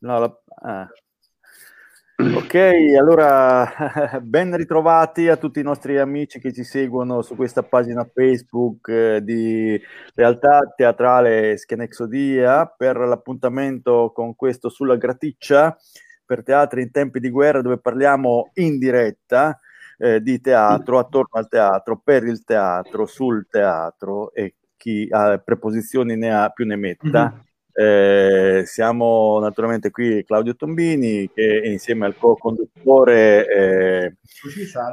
[0.00, 0.40] No, la...
[0.62, 0.88] ah.
[2.20, 2.54] Ok,
[2.98, 3.70] allora
[4.22, 9.22] ben ritrovati a tutti i nostri amici che ci seguono su questa pagina Facebook eh,
[9.22, 9.80] di
[10.14, 15.76] Realtà Teatrale Schenexodia per l'appuntamento con questo sulla graticcia
[16.26, 19.58] per teatri in tempi di guerra dove parliamo in diretta
[19.96, 26.16] eh, di teatro, attorno al teatro, per il teatro, sul teatro e chi ha preposizioni
[26.16, 27.30] ne ha più ne metta.
[27.30, 27.46] Mm-hmm.
[27.80, 34.16] Eh, siamo naturalmente qui Claudio Tombini che insieme al co-conduttore eh,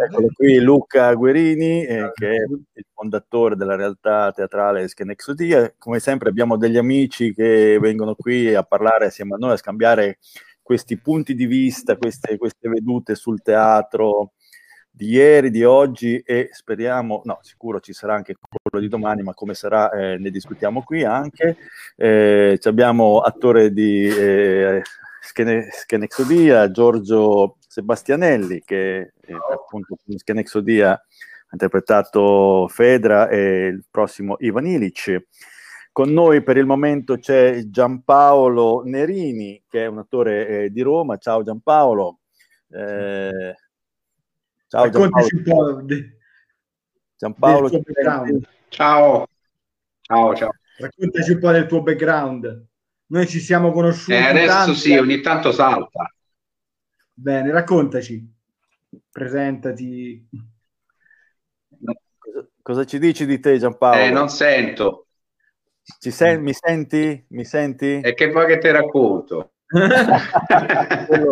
[0.06, 5.74] eccolo qui Luca Guerini eh, che è il fondatore della realtà teatrale Schenexodia.
[5.80, 10.20] Come sempre abbiamo degli amici che vengono qui a parlare assieme a noi, a scambiare
[10.62, 14.34] questi punti di vista, queste, queste vedute sul teatro
[14.96, 19.34] di ieri, di oggi e speriamo, no, sicuro ci sarà anche quello di domani, ma
[19.34, 21.58] come sarà eh, ne discutiamo qui anche.
[21.98, 24.82] Eh, abbiamo attore di eh,
[25.20, 31.02] Schenexodia, Giorgio Sebastianelli, che eh, appunto in Schenexodia ha
[31.52, 35.26] interpretato Fedra e il prossimo Ivan Ilic.
[35.92, 41.18] Con noi per il momento c'è Giampaolo Nerini, che è un attore eh, di Roma.
[41.18, 42.20] Ciao Giampaolo.
[42.70, 43.56] Eh,
[44.68, 45.76] Ciao Raccontaci Giampaolo.
[45.76, 46.18] un po' di...
[47.18, 47.70] Giampaolo.
[48.70, 49.28] Ciao.
[50.02, 50.52] Ciao, ciao.
[50.78, 52.66] Raccontaci un po' del tuo background.
[53.08, 54.14] Noi ci siamo conosciuti.
[54.14, 56.12] Eh, adesso tanti, sì, ogni tanto salta.
[57.14, 58.34] Bene, raccontaci.
[59.12, 60.28] Presentati.
[62.18, 64.02] Cosa, cosa ci dici di te, Giampaolo?
[64.02, 65.08] Eh, non sento.
[66.00, 67.24] Ci sen- mi senti?
[67.30, 68.02] Mi senti?
[68.02, 69.54] E che vuoi che ti racconto?
[71.08, 71.32] quello,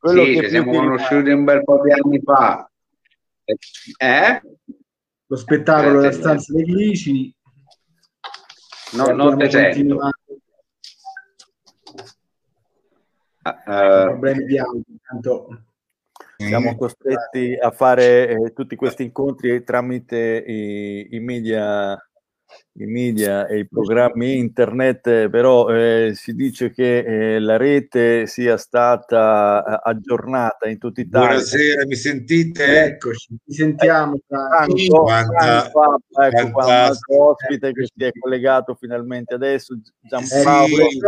[0.00, 2.70] quello sì, ci siamo conosciuti un bel po' di anni fa.
[3.98, 4.42] Eh?
[5.26, 7.34] Lo spettacolo della stanza dei Glici.
[8.92, 9.98] No, non te sento.
[13.42, 15.48] Uh, problemi di audio, intanto
[16.36, 21.98] siamo costretti a fare eh, tutti questi incontri tramite i, i media
[22.74, 26.98] i media e i programmi internet, però eh, si dice che
[27.34, 31.28] eh, la rete sia stata eh, aggiornata in tutta Italia.
[31.28, 32.84] Buonasera, mi sentite?
[32.84, 34.18] Eccoci, ci sentiamo.
[34.26, 40.88] Franco, Franco, ecco qua un altro ospite che si è collegato finalmente adesso, Giampaolo.
[40.88, 40.98] Sì.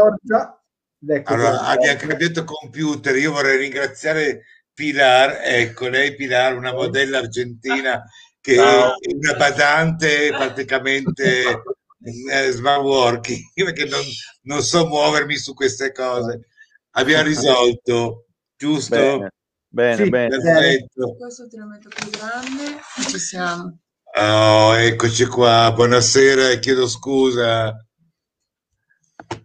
[1.25, 8.03] Allora, abbiamo cambiato computer, io vorrei ringraziare Pilar, ecco lei Pilar, una modella argentina
[8.43, 9.01] che Ciao.
[9.01, 11.63] è una badante praticamente
[12.31, 14.03] eh, smart working perché non,
[14.43, 16.49] non, so muovermi su queste cose.
[16.91, 18.27] Abbiamo risolto,
[18.57, 18.97] giusto?
[18.97, 19.31] Bene,
[19.69, 20.05] bene.
[20.05, 20.29] Sì, bene.
[20.29, 21.17] Perfetto.
[21.17, 23.79] Questo te lo metto più grande ci siamo.
[24.15, 27.75] Oh, eccoci qua, buonasera e chiedo scusa.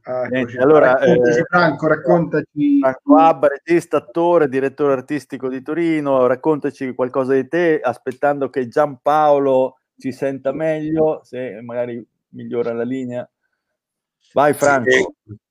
[0.03, 2.79] Ah, Niente, allora, raccontaci, eh, Franco, raccontaci.
[2.79, 9.79] Franco Abba, regista, attore, direttore artistico di Torino, raccontaci qualcosa di te, aspettando che Giampaolo
[9.97, 13.29] ci senta meglio, se magari migliora la linea.
[14.33, 14.89] Vai Franco.
[14.89, 15.05] Sì,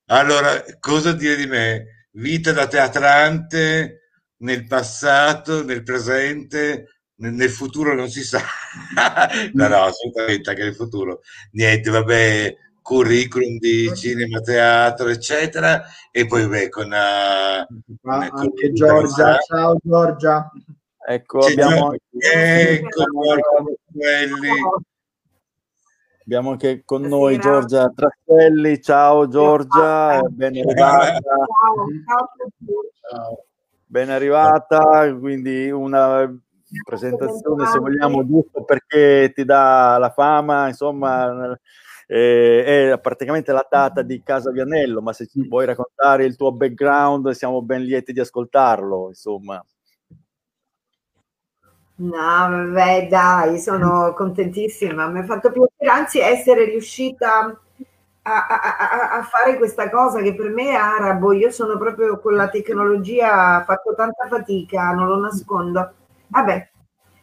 [0.06, 2.06] allora, cosa dire di me?
[2.12, 4.00] Vita da teatrante
[4.38, 8.40] nel passato, nel presente, nel, nel futuro non si sa.
[9.52, 11.20] no, no, assolutamente anche nel futuro.
[11.52, 15.82] Niente, vabbè curriculum di cinema, teatro, eccetera,
[16.12, 19.38] e poi beh, con, uh, anche Giorgia.
[19.38, 20.52] Ciao Giorgia.
[21.04, 21.94] Ecco, abbiamo...
[22.10, 23.04] ecco
[23.92, 24.50] quelli.
[26.22, 28.80] Abbiamo anche con noi Giorgia Trastelli.
[28.80, 31.18] Ciao Giorgia, ben arrivata.
[33.10, 33.44] Ciao.
[33.84, 36.32] Ben arrivata, quindi una
[36.84, 41.58] presentazione se vogliamo giusto perché ti dà la fama, insomma
[42.06, 46.52] eh, è praticamente la data di Casa Vianello, ma se ci vuoi raccontare il tuo
[46.52, 49.64] background siamo ben lieti di ascoltarlo, insomma.
[51.98, 55.08] No, vabbè, dai, sono contentissima.
[55.08, 57.58] Mi ha fatto piacere, anzi, essere riuscita
[58.22, 61.32] a, a, a, fare questa cosa che per me è arabo.
[61.32, 65.92] Io sono proprio con la tecnologia, ho fatto tanta fatica, non lo nascondo.
[66.26, 66.70] Vabbè,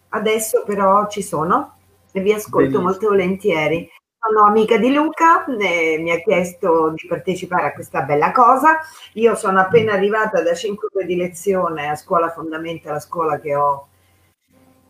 [0.10, 1.78] adesso però ci sono
[2.12, 2.84] e vi ascolto Benissimo.
[2.84, 3.90] molto volentieri.
[4.26, 8.80] Sono amica di Luca, eh, mi ha chiesto di partecipare a questa bella cosa.
[9.16, 13.54] Io sono appena arrivata da 5 ore di lezione a scuola fondamentale, la scuola che
[13.54, 13.88] ho,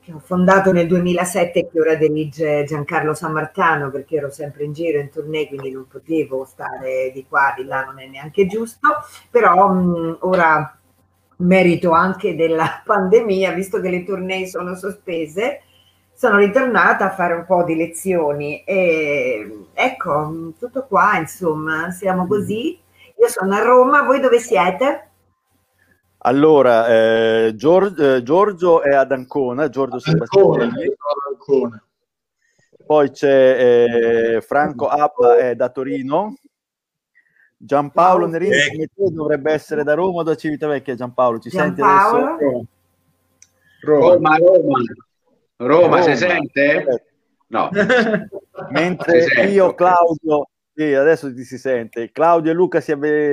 [0.01, 4.73] che ho fondato nel 2007 e che ora dirige Giancarlo Sammartano perché ero sempre in
[4.73, 8.87] giro in tournée, quindi non potevo stare di qua, di là, non è neanche giusto.
[9.31, 10.77] Però mh, ora
[11.37, 15.61] merito anche della pandemia, visto che le tournée sono sospese
[16.13, 22.79] sono ritornata a fare un po' di lezioni e ecco, tutto qua, insomma, siamo così.
[23.19, 25.09] Io sono a Roma, voi dove siete?
[26.25, 31.83] Allora, eh, Giorgio, eh, Giorgio, è ad Ancona, Giorgio Ancona.
[32.85, 36.35] Poi c'è eh, Franco Appa è da Torino.
[37.57, 39.09] Giampaolo Nerini ecco.
[39.09, 40.95] dovrebbe essere da Roma o da Civitavecchia.
[40.95, 41.75] Giampaolo, ci Giampaolo.
[41.77, 42.67] senti adesso?
[43.81, 44.37] Roma, Roma.
[44.37, 44.79] Roma,
[45.65, 46.01] Roma.
[46.01, 47.05] si sente?
[47.47, 47.69] No.
[48.71, 52.11] Mentre io, Claudio, sì, adesso ti si sente.
[52.11, 52.91] Claudio e Luca si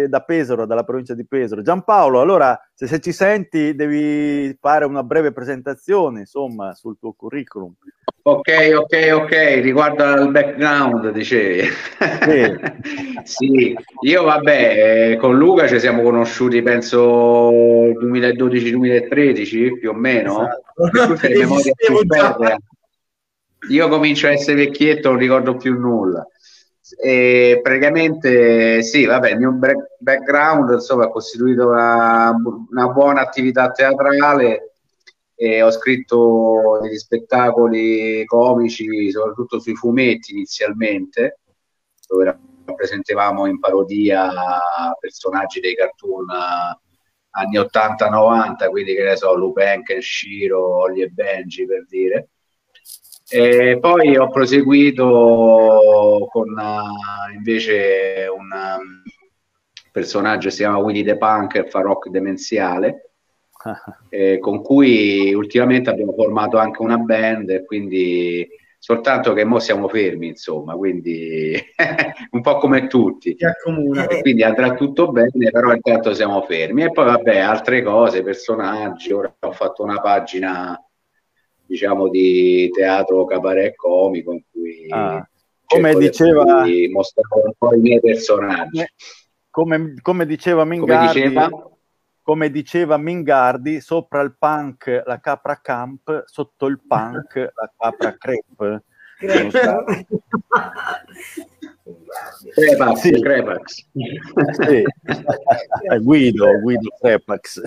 [0.09, 1.62] da Pesaro, dalla provincia di Pesaro.
[1.62, 7.75] Giampaolo, allora, se, se, ci senti, devi fare una breve presentazione, insomma, sul tuo curriculum.
[8.22, 11.62] Ok, ok, ok, riguardo al background, dicevi.
[11.64, 11.70] Sì,
[13.25, 20.46] sì io vabbè, eh, con Luca ci siamo conosciuti, penso, 2012-2013, più o meno.
[20.76, 22.46] Esatto.
[23.69, 26.26] Io comincio a essere vecchietto, non ricordo più nulla.
[26.99, 29.56] E praticamente sì, vabbè, il mio
[29.99, 32.34] background insomma ha costituito una,
[32.70, 34.72] una buona attività teatrale
[35.42, 41.38] e ho scritto degli spettacoli comici, soprattutto sui fumetti inizialmente,
[42.06, 44.31] dove rappresentavamo in parodia
[45.00, 46.26] personaggi dei cartoon
[47.31, 52.28] anni 80-90, quindi che ne so, Lupin, Kenshiro, Ollie e Benji per dire.
[53.31, 59.02] E poi ho proseguito con uh, invece un um,
[59.90, 63.09] personaggio che si chiama Willy the Punk, Farok demenziale,
[64.10, 68.48] eh, con cui ultimamente abbiamo formato anche una band e quindi
[68.78, 71.54] soltanto che mo siamo fermi, insomma, quindi
[72.32, 73.36] un po' come tutti.
[73.36, 76.84] E quindi andrà tutto bene, però intanto siamo fermi.
[76.84, 80.82] E poi vabbè, altre cose, personaggi, ora ho fatto una pagina
[81.70, 85.24] diciamo di teatro cabaret comico in cui ah,
[85.64, 88.84] come diceva mostrare un po' i miei personaggi
[89.50, 91.69] come, come diceva Mingardi come diceva?
[92.31, 98.85] Come diceva Mingardi sopra il punk la capra camp sotto il punk la capra crepe
[102.55, 103.11] Crepax, sì.
[103.11, 103.87] Crepax.
[104.61, 104.82] Sì.
[106.00, 107.62] Guido, Guido Crepax.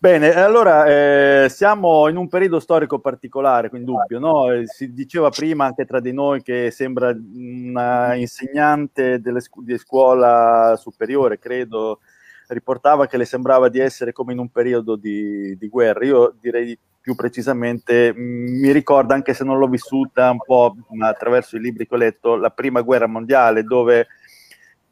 [0.00, 4.50] Bene, allora eh, siamo in un periodo storico particolare, quindi dubbio, no?
[4.50, 9.78] Eh, si diceva prima anche tra di noi che sembra una insegnante delle scu- di
[9.78, 12.00] scuola superiore, credo,
[12.48, 16.04] riportava che le sembrava di essere come in un periodo di, di guerra.
[16.04, 21.56] Io direi più precisamente mm, mi ricorda, anche se non l'ho vissuta un po' attraverso
[21.56, 24.08] i libri che ho letto, la prima guerra mondiale, dove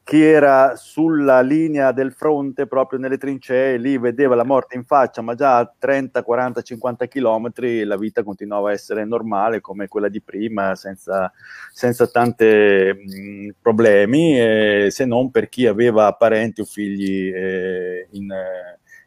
[0.05, 5.23] chi era sulla linea del fronte, proprio nelle trincee, lì vedeva la morte in faccia,
[5.23, 10.11] ma già a 30, 40, 50 chilometri la vita continuava a essere normale come quella
[10.11, 11.33] di prima, senza,
[11.73, 18.29] senza tanti mm, problemi, eh, se non per chi aveva parenti o figli eh, in,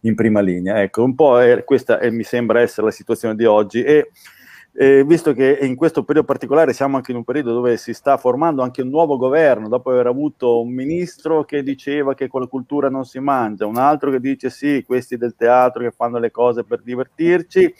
[0.02, 0.82] in prima linea.
[0.82, 4.10] Ecco, un po' è, questa è, mi sembra essere la situazione di oggi e
[4.80, 8.16] eh, visto che in questo periodo particolare siamo anche in un periodo dove si sta
[8.18, 12.48] formando anche un nuovo governo, dopo aver avuto un ministro che diceva che con la
[12.48, 16.30] cultura non si mangia, un altro che dice sì, questi del teatro che fanno le
[16.30, 17.74] cose per divertirci,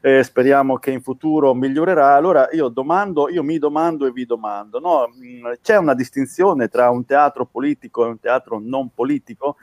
[0.00, 2.14] eh, speriamo che in futuro migliorerà.
[2.14, 5.08] Allora io domando, io mi domando e vi domando, no?
[5.22, 9.56] Mm, c'è una distinzione tra un teatro politico e un teatro non politico?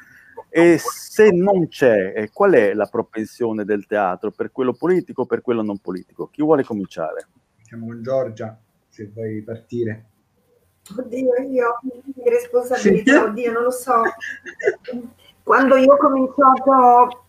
[0.54, 5.26] E se non c'è, eh, qual è la propensione del teatro per quello politico o
[5.26, 6.28] per quello non politico?
[6.28, 7.28] Chi vuole cominciare?
[7.62, 10.08] Siamo con Giorgia, se vuoi partire.
[10.98, 13.18] Oddio, io mi responsabilità, sì.
[13.18, 14.02] oddio, non lo so.
[15.42, 17.24] Quando io ho cominciato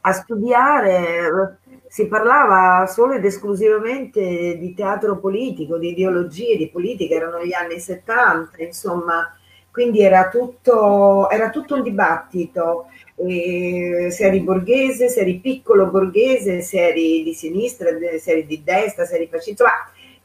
[0.00, 7.44] a studiare si parlava solo ed esclusivamente di teatro politico, di ideologie, di politica, erano
[7.44, 9.36] gli anni 70, insomma,
[9.70, 12.86] quindi era tutto, era tutto un dibattito,
[13.16, 18.62] eh, se eri borghese, se eri piccolo borghese, se eri di sinistra, se eri di
[18.64, 19.70] destra, se eri fascista, ma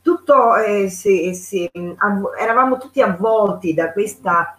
[0.02, 4.58] tutto, eh, si, si, av- eravamo tutti avvolti da, questa,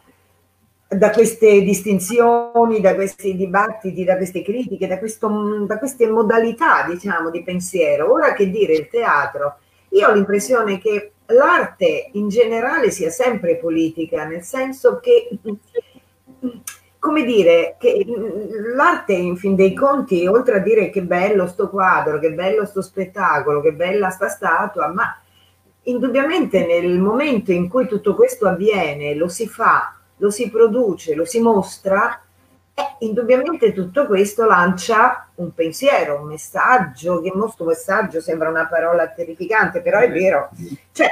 [0.89, 7.31] da queste distinzioni, da questi dibattiti, da queste critiche, da, questo, da queste modalità diciamo,
[7.31, 8.13] di pensiero.
[8.13, 9.59] Ora che dire il teatro,
[9.91, 15.29] io ho l'impressione che l'arte in generale sia sempre politica, nel senso che,
[16.99, 18.05] come dire, che
[18.75, 22.83] l'arte in fin dei conti, oltre a dire che bello sto quadro, che bello sto
[22.83, 25.21] spettacolo, che bella sta statua, ma
[25.83, 31.25] indubbiamente nel momento in cui tutto questo avviene, lo si fa, lo si produce, lo
[31.25, 32.21] si mostra,
[32.79, 39.09] eh, indubbiamente tutto questo lancia un pensiero, un messaggio, che questo messaggio sembra una parola
[39.09, 40.51] terrificante, però è vero.
[40.93, 41.09] Cioè,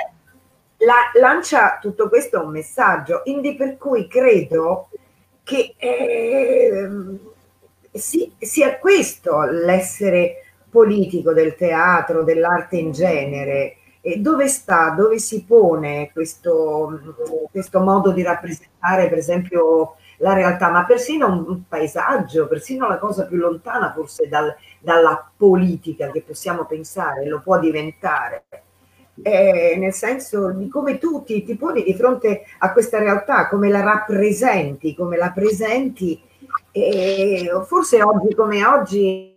[0.79, 4.91] la, lancia tutto questo un messaggio, quindi per cui credo
[5.43, 6.89] che eh,
[7.93, 13.77] sì, sia questo l'essere politico del teatro, dell'arte in genere.
[14.03, 20.71] E dove sta, dove si pone questo, questo modo di rappresentare, per esempio, la realtà,
[20.71, 26.65] ma persino un paesaggio, persino la cosa più lontana forse dal, dalla politica che possiamo
[26.65, 28.45] pensare, lo può diventare.
[29.23, 33.69] Eh, nel senso di come tu ti, ti, poni di fronte a questa realtà, come
[33.69, 36.21] la rappresenti, come la presenti.
[36.73, 39.35] E forse oggi come oggi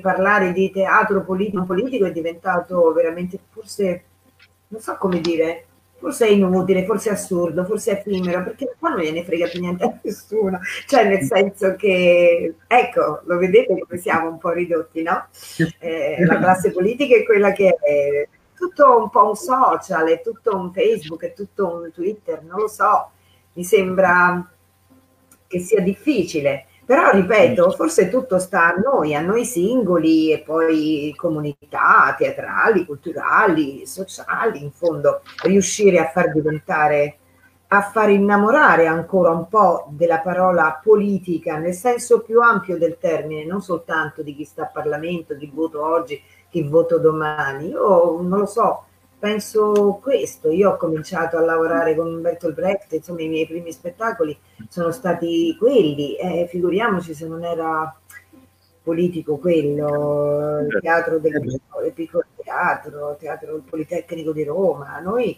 [0.00, 4.04] parlare di teatro politico, politico è diventato veramente, forse,
[4.68, 5.66] non so come dire,
[6.06, 9.60] forse è inutile, forse è assurdo, forse è effimero, perché qua non gliene frega più
[9.60, 10.60] niente a nessuno.
[10.86, 15.26] Cioè, nel senso che, ecco, lo vedete come siamo un po' ridotti, no?
[15.80, 20.56] Eh, la classe politica è quella che è tutto un po' un social, è tutto
[20.56, 23.10] un Facebook, è tutto un Twitter, non lo so,
[23.54, 24.48] mi sembra
[25.48, 26.66] che sia difficile.
[26.86, 33.84] Però ripeto, forse tutto sta a noi, a noi singoli e poi comunità teatrali, culturali,
[33.86, 37.16] sociali, in fondo, riuscire a far diventare,
[37.66, 43.44] a far innamorare ancora un po' della parola politica nel senso più ampio del termine,
[43.44, 47.70] non soltanto di chi sta a Parlamento, chi voto oggi, chi voto domani.
[47.70, 48.84] Io non lo so,
[49.26, 50.50] penso questo.
[50.50, 55.56] Io ho cominciato a lavorare con Bertolt Brecht, insomma i miei primi spettacoli sono stati
[55.58, 57.92] quelli, eh, figuriamoci se non era
[58.84, 60.78] politico quello, il certo.
[60.80, 65.36] teatro del piccolo, il piccolo teatro, teatro Politecnico di Roma, noi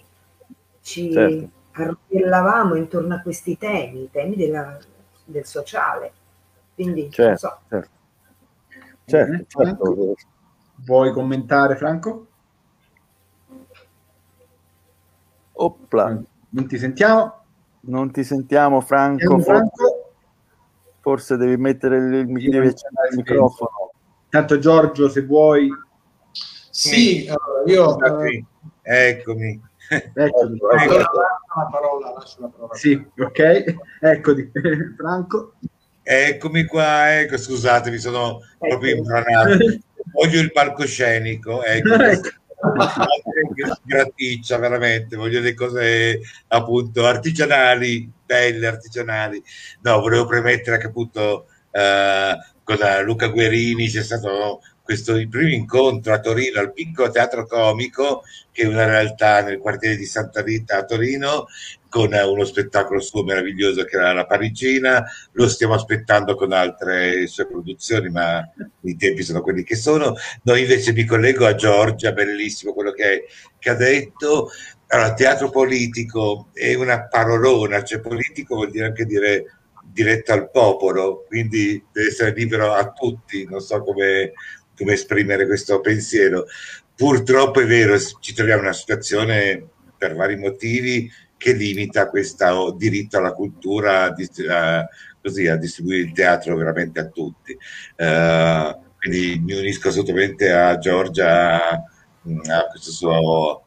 [0.82, 1.48] ci certo.
[1.72, 4.76] arrovellavamo intorno a questi temi, i temi della,
[5.24, 6.12] del sociale.
[6.74, 7.58] Quindi, certo, so.
[7.68, 7.90] certo.
[9.06, 10.14] certo, certo.
[10.84, 12.27] Vuoi commentare Franco?
[15.60, 16.20] Opla.
[16.50, 17.44] Non ti sentiamo?
[17.80, 19.38] Non ti sentiamo, Franco.
[19.40, 20.12] Franco?
[21.00, 22.74] Forse devi mettere il, il, devi il
[23.16, 23.92] microfono.
[24.28, 25.68] Tanto Giorgio, se vuoi.
[26.70, 27.28] Sì,
[27.66, 27.98] io...
[27.98, 28.46] Eh, eccomi.
[28.82, 29.62] Eccomi.
[29.88, 30.44] Ecco.
[31.56, 32.74] La parola, lascio la parola.
[32.74, 33.74] Sì, ok.
[34.00, 34.50] Eccoti,
[34.96, 35.54] Franco.
[36.02, 38.68] Eccomi qua, ecco, scusate, mi sono ecco.
[38.68, 39.58] proprio imbranato.
[40.12, 41.94] Voglio il palcoscenico, ecco.
[41.98, 42.28] ecco
[43.84, 49.42] graticcia veramente voglio le cose appunto artigianali belle artigianali.
[49.82, 56.14] No volevo premettere che appunto eh, con Luca Guerini c'è stato questo il primo incontro
[56.14, 60.78] a Torino al piccolo teatro comico che è una realtà nel quartiere di Santa Rita
[60.78, 61.46] a Torino
[61.88, 67.46] con uno spettacolo suo meraviglioso che era La Parigina, lo stiamo aspettando con altre sue
[67.46, 68.42] produzioni, ma
[68.82, 70.14] i tempi sono quelli che sono.
[70.42, 73.26] Noi invece mi collego a Giorgia, bellissimo quello che,
[73.58, 74.50] che ha detto.
[74.88, 79.58] Allora, teatro politico è una parolona, cioè politico vuol dire anche dire
[79.90, 84.32] diretto al popolo, quindi deve essere libero a tutti, non so come,
[84.76, 86.46] come esprimere questo pensiero.
[86.94, 89.66] Purtroppo è vero, ci troviamo in una situazione
[89.96, 94.88] per vari motivi che limita questo diritto alla cultura a,
[95.22, 97.56] così, a distribuire il teatro veramente a tutti.
[97.96, 103.64] Uh, quindi mi unisco assolutamente a Giorgia a questo suo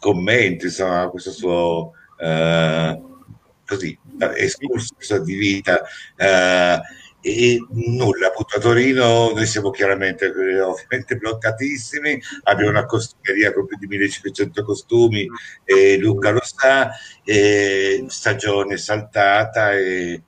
[0.00, 3.20] commento, insomma, a questo suo uh,
[3.66, 3.98] così,
[4.36, 5.82] escurso di vita.
[6.16, 6.80] Uh,
[7.24, 13.66] e nulla, appunto a Torino noi siamo chiaramente eh, ovviamente bloccatissimi, abbiamo una costumeria con
[13.66, 15.28] più di 1500 costumi
[15.64, 16.90] e Luca lo sa,
[17.24, 20.22] e stagione saltata e,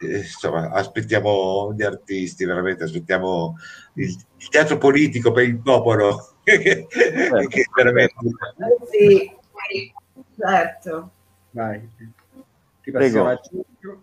[0.00, 3.56] e insomma aspettiamo gli artisti, veramente aspettiamo
[3.96, 8.14] il, il teatro politico per il popolo che, che veramente...
[8.90, 9.30] Sì,
[10.34, 11.10] certo.
[11.50, 11.90] Vai.
[12.82, 14.02] Ti passiamo a Giorgio.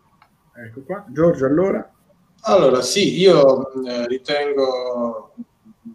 [0.56, 1.06] Ecco qua.
[1.10, 1.95] Giorgio allora.
[2.48, 5.34] Allora, sì, io eh, ritengo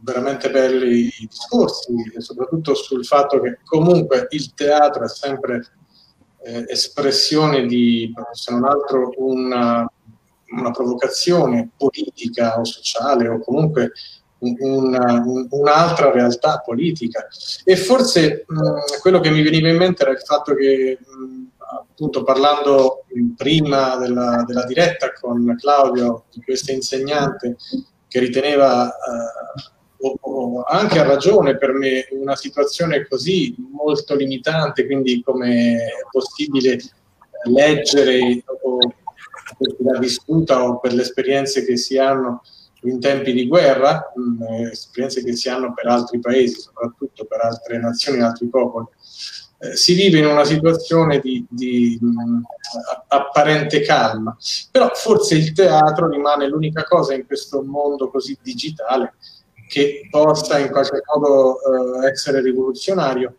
[0.02, 5.64] veramente belli i discorsi, soprattutto sul fatto che comunque il teatro è sempre
[6.42, 9.88] eh, espressione di, se non altro, una,
[10.48, 13.92] una, provocazione politica o sociale o comunque
[14.38, 17.28] una, un'altra realtà politica.
[17.62, 22.22] E forse mh, quello che mi veniva in mente era il fatto che mh, appunto
[22.22, 23.04] parlando
[23.36, 27.56] prima della, della, diretta con Claudio di questa insegnante
[28.08, 29.70] che riteneva eh,
[30.02, 36.06] o, o anche a ragione per me una situazione così molto limitante, quindi come è
[36.10, 36.78] possibile
[37.44, 38.78] leggere o
[39.58, 42.42] per la vissuta o per le esperienze che si hanno
[42.82, 47.78] in tempi di guerra, mh, esperienze che si hanno per altri paesi, soprattutto per altre
[47.78, 48.86] nazioni, altri popoli
[49.62, 52.42] eh, si vive in una situazione di, di mh, mm,
[53.08, 54.34] apparente calma,
[54.70, 59.16] però forse il teatro rimane l'unica cosa in questo mondo così digitale
[59.68, 63.36] che possa in qualche modo eh, essere rivoluzionario,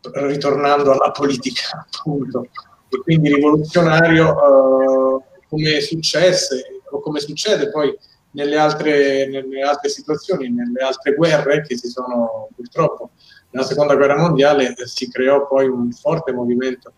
[0.00, 2.48] ritornando alla politica appunto,
[2.88, 7.96] e quindi rivoluzionario eh, come successe o come succede poi
[8.32, 13.10] nelle altre, nelle altre situazioni, nelle altre guerre che si sono purtroppo
[13.50, 16.92] nella seconda guerra mondiale si creò poi un forte movimento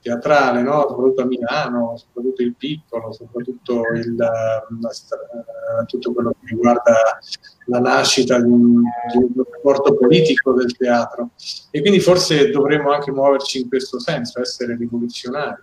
[0.00, 0.86] teatrale, no?
[0.88, 7.18] soprattutto a Milano, soprattutto il piccolo, soprattutto il, la, eh, tutto quello che riguarda
[7.66, 11.30] la nascita di un, di un rapporto politico del teatro.
[11.70, 15.62] E quindi forse dovremmo anche muoverci in questo senso, essere rivoluzionari.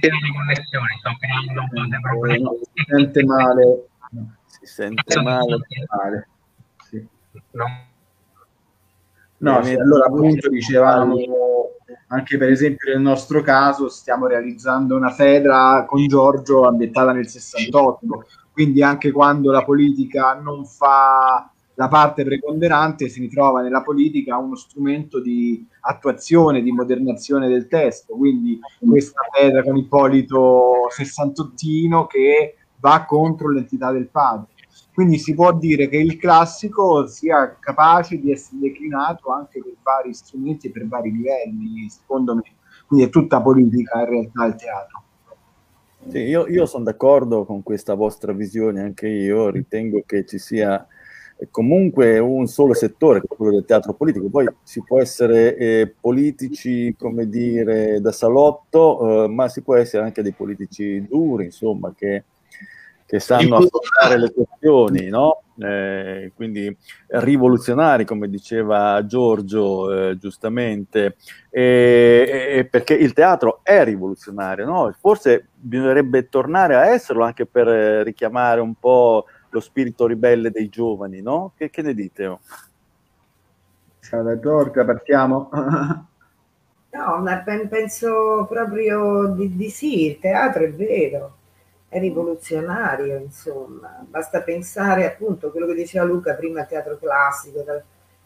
[0.00, 2.48] di connessione, sto creando un po' di problemi.
[2.74, 3.88] Si sente male.
[4.46, 5.58] Si sente male.
[5.88, 6.28] male.
[6.88, 7.06] Sì.
[7.52, 7.66] No,
[9.38, 11.16] no sì, allora appunto dicevamo
[12.08, 18.26] anche per esempio nel nostro caso stiamo realizzando una Fedra con Giorgio ambientata nel 68
[18.52, 24.56] quindi anche quando la politica non fa la parte preponderante si ritrova nella politica uno
[24.56, 33.04] strumento di attuazione, di modernazione del testo, quindi questa pedra con Ippolito sessantottino che va
[33.06, 34.48] contro l'entità del padre.
[34.92, 40.12] Quindi si può dire che il classico sia capace di essere declinato anche per vari
[40.12, 42.42] strumenti e per vari livelli, secondo me.
[42.88, 45.02] Quindi è tutta politica in realtà il teatro.
[46.08, 50.84] Sì, io, io sono d'accordo con questa vostra visione, anche io ritengo che ci sia
[51.50, 57.28] comunque un solo settore, quello del teatro politico, poi si può essere eh, politici, come
[57.28, 62.24] dire, da salotto, eh, ma si può essere anche dei politici duri, insomma, che,
[63.06, 65.42] che sanno affrontare le questioni, no?
[65.60, 66.76] Eh, quindi
[67.08, 71.16] rivoluzionari, come diceva Giorgio eh, giustamente,
[71.50, 74.94] perché il teatro è rivoluzionario, no?
[74.98, 79.24] Forse bisognerebbe tornare a esserlo anche per eh, richiamare un po'
[79.58, 81.52] lo spirito ribelle dei giovani, no?
[81.56, 82.26] Che, che ne dite?
[82.26, 82.40] Oh?
[84.00, 85.50] Ciao Giorgia, partiamo.
[85.52, 91.36] no, ma penso proprio di, di sì, il teatro è vero,
[91.88, 94.04] è rivoluzionario, insomma.
[94.08, 97.64] Basta pensare appunto a quello che diceva Luca prima, il teatro classico,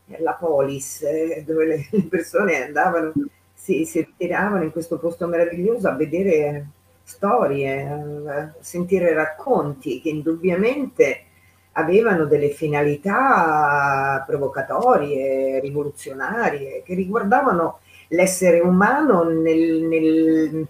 [0.04, 3.12] la polis, eh, dove le persone andavano,
[3.54, 6.66] si, si ritiravano in questo posto meraviglioso a vedere
[7.02, 11.24] storie, eh, sentire racconti che indubbiamente
[11.72, 20.66] avevano delle finalità provocatorie, rivoluzionarie, che riguardavano l'essere umano nel, nel,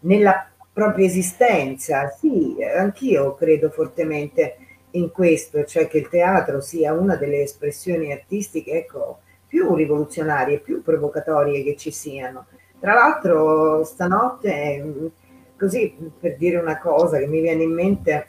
[0.00, 2.08] nella propria esistenza.
[2.10, 4.58] Sì, anch'io credo fortemente
[4.90, 10.82] in questo, cioè che il teatro sia una delle espressioni artistiche ecco, più rivoluzionarie, più
[10.82, 12.46] provocatorie che ci siano.
[12.78, 15.10] Tra l'altro stanotte
[15.58, 18.26] così per dire una cosa che mi viene in mente,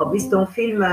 [0.00, 0.84] ho visto un film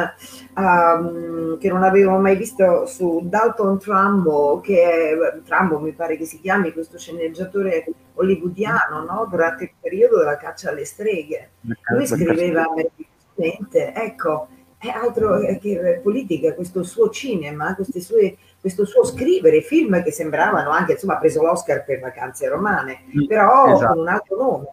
[0.55, 6.25] um, che non avevo mai visto su Dalton Trumbo, che è, Trumbo mi pare che
[6.25, 9.27] si chiami, questo sceneggiatore hollywoodiano, no?
[9.29, 11.51] durante il periodo della caccia alle streghe.
[11.91, 19.61] Lui scriveva meravigliosamente, ecco, è altro che politica, questo suo cinema, sue, questo suo scrivere
[19.61, 23.93] film che sembravano anche, insomma, ha preso l'Oscar per Vacanze Romane, mm, però esatto.
[23.93, 24.69] con un altro nome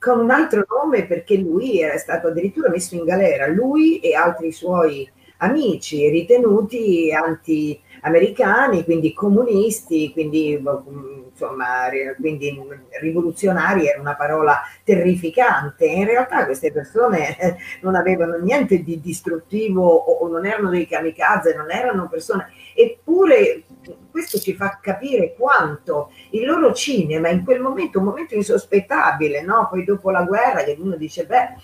[0.00, 4.50] con un altro nome perché lui era stato addirittura messo in galera, lui e altri
[4.50, 5.06] suoi
[5.42, 12.58] amici ritenuti anti-americani, quindi comunisti, quindi, insomma, quindi
[13.00, 15.84] rivoluzionari era una parola terrificante.
[15.84, 17.36] In realtà queste persone
[17.82, 23.64] non avevano niente di distruttivo o non erano dei kamikaze, non erano persone, eppure
[24.10, 29.68] questo ci fa capire quanto il loro cinema in quel momento, un momento insospettabile, no?
[29.70, 31.54] poi dopo la guerra che uno dice, beh,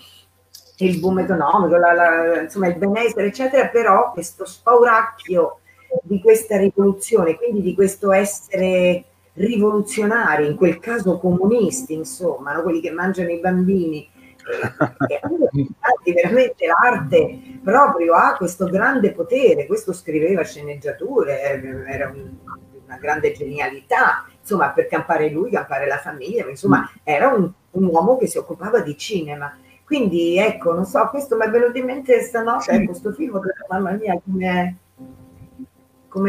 [0.79, 5.59] il boom economico, la, la, insomma il benessere, eccetera, però questo spauracchio
[6.03, 9.03] di questa rivoluzione, quindi di questo essere
[9.33, 12.61] rivoluzionari, in quel caso comunisti, insomma, no?
[12.63, 14.07] quelli che mangiano i bambini,
[16.03, 21.41] e veramente l'arte proprio ha questo grande potere, questo scriveva sceneggiature,
[21.85, 22.13] era
[22.85, 28.17] una grande genialità, insomma per campare lui, campare la famiglia, insomma era un, un uomo
[28.17, 29.57] che si occupava di cinema.
[29.83, 32.85] Quindi ecco, non so, questo mi è venuto in mente stanotte, sì.
[32.85, 34.77] questo film, mamma mia, come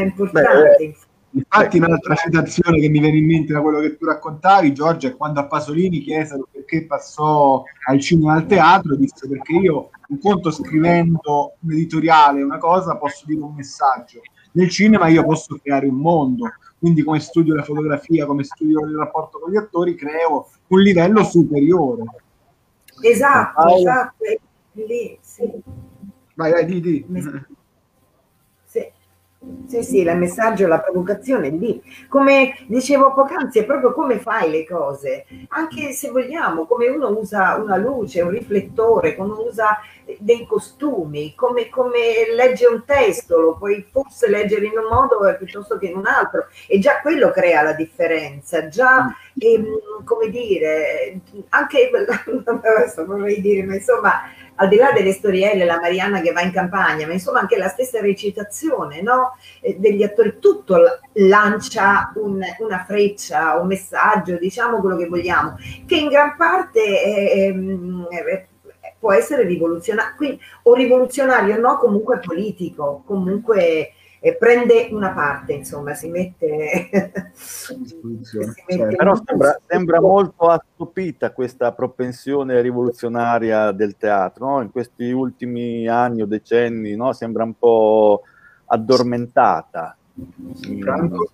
[0.02, 0.76] è importante.
[0.78, 0.96] Beh,
[1.30, 1.86] Infatti, ecco.
[1.86, 5.40] un'altra citazione che mi viene in mente da quello che tu raccontavi, Giorgio, è quando
[5.40, 10.50] a Pasolini chiesero perché passò al cinema e al teatro, disse perché io un conto
[10.50, 14.20] scrivendo un editoriale, una cosa, posso dire un messaggio.
[14.52, 18.96] Nel cinema io posso creare un mondo, quindi come studio la fotografia, come studio il
[18.96, 22.04] rapporto con gli attori, creo un livello superiore.
[23.02, 24.24] Esatto, esatto,
[24.72, 25.50] lì, sì.
[26.34, 27.06] Vai, vai, di, di.
[29.68, 31.80] Sì, sì, il messaggio, la provocazione è lì.
[32.08, 35.26] Come dicevo poc'anzi, è proprio come fai le cose.
[35.50, 39.78] Anche se vogliamo, come uno usa una luce, un riflettore, come usa
[40.18, 41.98] dei costumi, come, come
[42.34, 46.46] legge un testo, lo puoi forse leggere in un modo piuttosto che in un altro.
[46.66, 48.66] E già quello crea la differenza.
[48.68, 51.20] Già, ehm, come dire,
[51.50, 51.90] anche,
[52.44, 54.22] adesso vorrei dire, ma insomma
[54.60, 57.68] al di là delle storielle, la Marianna che va in campagna, ma insomma anche la
[57.68, 59.36] stessa recitazione no?
[59.60, 60.76] eh, degli attori, tutto
[61.14, 67.52] lancia un, una freccia, un messaggio, diciamo quello che vogliamo, che in gran parte è,
[67.52, 68.46] è,
[68.98, 76.08] può essere rivoluzionario, o rivoluzionario no, comunque politico, comunque e prende una parte, insomma, si
[76.08, 76.90] mette...
[77.34, 77.78] si
[78.66, 84.62] mette Però sembra, sembra, molto assopita questa propensione rivoluzionaria del teatro, no?
[84.62, 87.12] in questi ultimi anni o decenni no?
[87.12, 88.22] sembra un po'
[88.66, 89.96] addormentata.
[90.80, 91.30] Franco?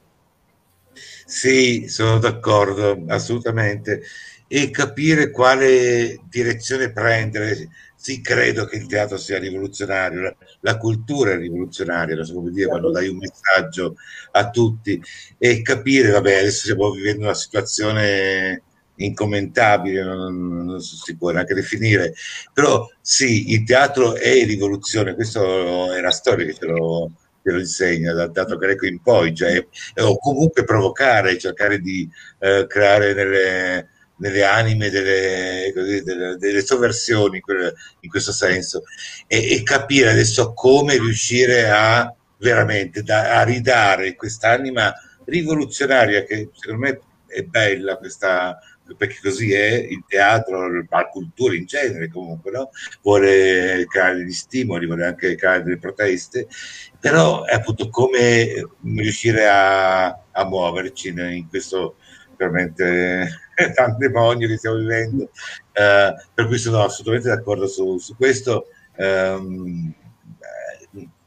[0.93, 4.03] Sì, sono d'accordo, assolutamente.
[4.47, 7.69] E capire quale direzione prendere
[8.05, 12.51] sì, credo che il teatro sia rivoluzionario, la, la cultura è rivoluzionaria, non so come
[12.51, 13.97] dire, quando dai un messaggio
[14.33, 15.01] a tutti.
[15.39, 18.63] E capire, vabbè, adesso stiamo vivendo una situazione
[18.97, 22.13] incommentabile, non, non si può neanche definire,
[22.53, 27.11] però sì, il teatro è rivoluzione, questo è la storia che ce lo,
[27.43, 29.67] che lo insegna dal teatro greco in poi, cioè,
[30.03, 32.07] o comunque provocare, cercare di
[32.41, 37.43] eh, creare nelle nelle anime delle, delle, delle sovversioni
[38.01, 38.85] in questo senso
[39.27, 44.93] e, e, capire adesso come riuscire a veramente da, a ridare quest'anima
[45.25, 48.59] rivoluzionaria che secondo me è bella questa
[48.97, 52.69] perché così è il teatro, la cultura in genere comunque, no?
[53.01, 56.47] vuole creare degli stimoli, vuole anche creare delle proteste,
[57.01, 61.97] però è appunto come riuscire a, a muoverci in questo
[62.49, 63.29] veramente
[63.75, 65.25] pandemonio che stiamo vivendo.
[65.25, 68.67] Uh, per cui sono assolutamente d'accordo su, su questo.
[68.97, 69.93] Um,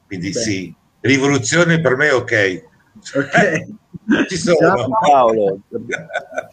[0.06, 0.38] quindi Beh.
[0.38, 2.64] sì, rivoluzione per me ok.
[3.14, 3.66] Ok.
[4.28, 4.56] Ci sono.
[4.58, 5.60] Gian Paolo.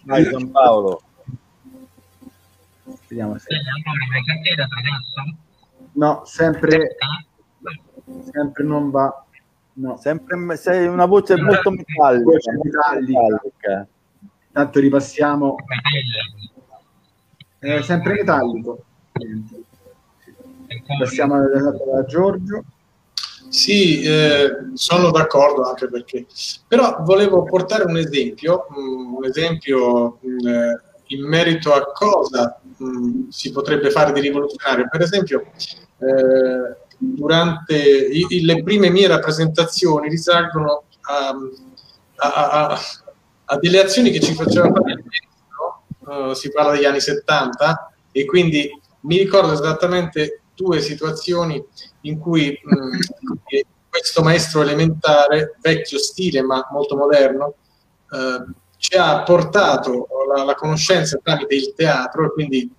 [0.04, 1.02] Vai Gian Paolo.
[3.08, 3.48] Vediamo se...
[5.94, 6.98] No, sempre,
[8.32, 9.26] sempre non va.
[9.74, 9.98] No.
[9.98, 12.24] Sempre, sei una voce molto metallica.
[12.24, 13.88] Voce metallica.
[14.56, 15.58] Tanto ripassiamo.
[17.60, 18.86] È sempre metallico.
[20.98, 22.64] Passiamo da Giorgio.
[23.50, 26.26] Sì, eh, sono d'accordo anche perché,
[26.70, 30.74] però volevo portare un esempio, mm, un esempio mh, mm,
[31.08, 34.88] in merito a cosa mh, mm, si potrebbe fare di rivoluzionario.
[34.90, 35.52] Per esempio,
[35.98, 41.36] eh, durante i, le prime mie rappresentazioni risalgono a,
[42.16, 42.80] a, a,
[43.46, 45.04] a delle azioni che ci faceva fare il
[46.06, 48.70] uh, si parla degli anni 70 e quindi
[49.02, 51.64] mi ricordo esattamente due situazioni
[52.02, 53.00] in cui mh, mm,
[53.90, 57.56] questo maestro elementare, vecchio stile ma molto moderno,
[58.10, 62.72] uh, ci ha portato la, la, conoscenza tramite il teatro quindi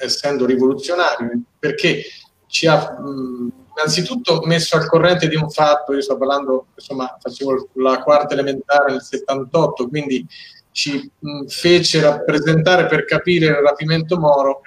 [0.00, 2.02] essendo rivoluzionario perché
[2.46, 7.16] ci ha mh, mm, innanzitutto messo al corrente di un fatto, io sto parlando, insomma,
[7.18, 10.26] facevo la quarta elementare nel 78, quindi
[10.70, 14.62] ci mh, fece rappresentare per capire il rapimento Moro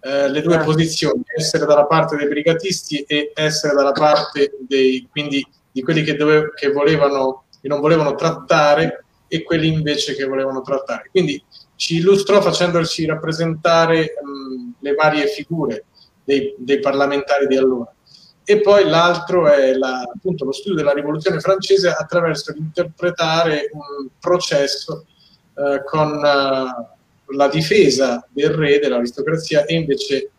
[0.00, 0.64] eh, le due ah.
[0.64, 6.14] posizioni, essere dalla parte dei brigatisti e essere dalla parte dei, quindi, di quelli che,
[6.14, 11.08] dove, che, volevano, che non volevano trattare e quelli invece che volevano trattare.
[11.10, 11.42] Quindi
[11.76, 15.84] ci illustrò facendoci rappresentare mh, le varie figure
[16.24, 17.92] dei, dei parlamentari di allora
[18.50, 25.04] e poi l'altro è la, appunto lo studio della rivoluzione francese attraverso l'interpretare un processo
[25.52, 30.30] eh, con uh, la difesa del re, dell'aristocrazia e invece eh,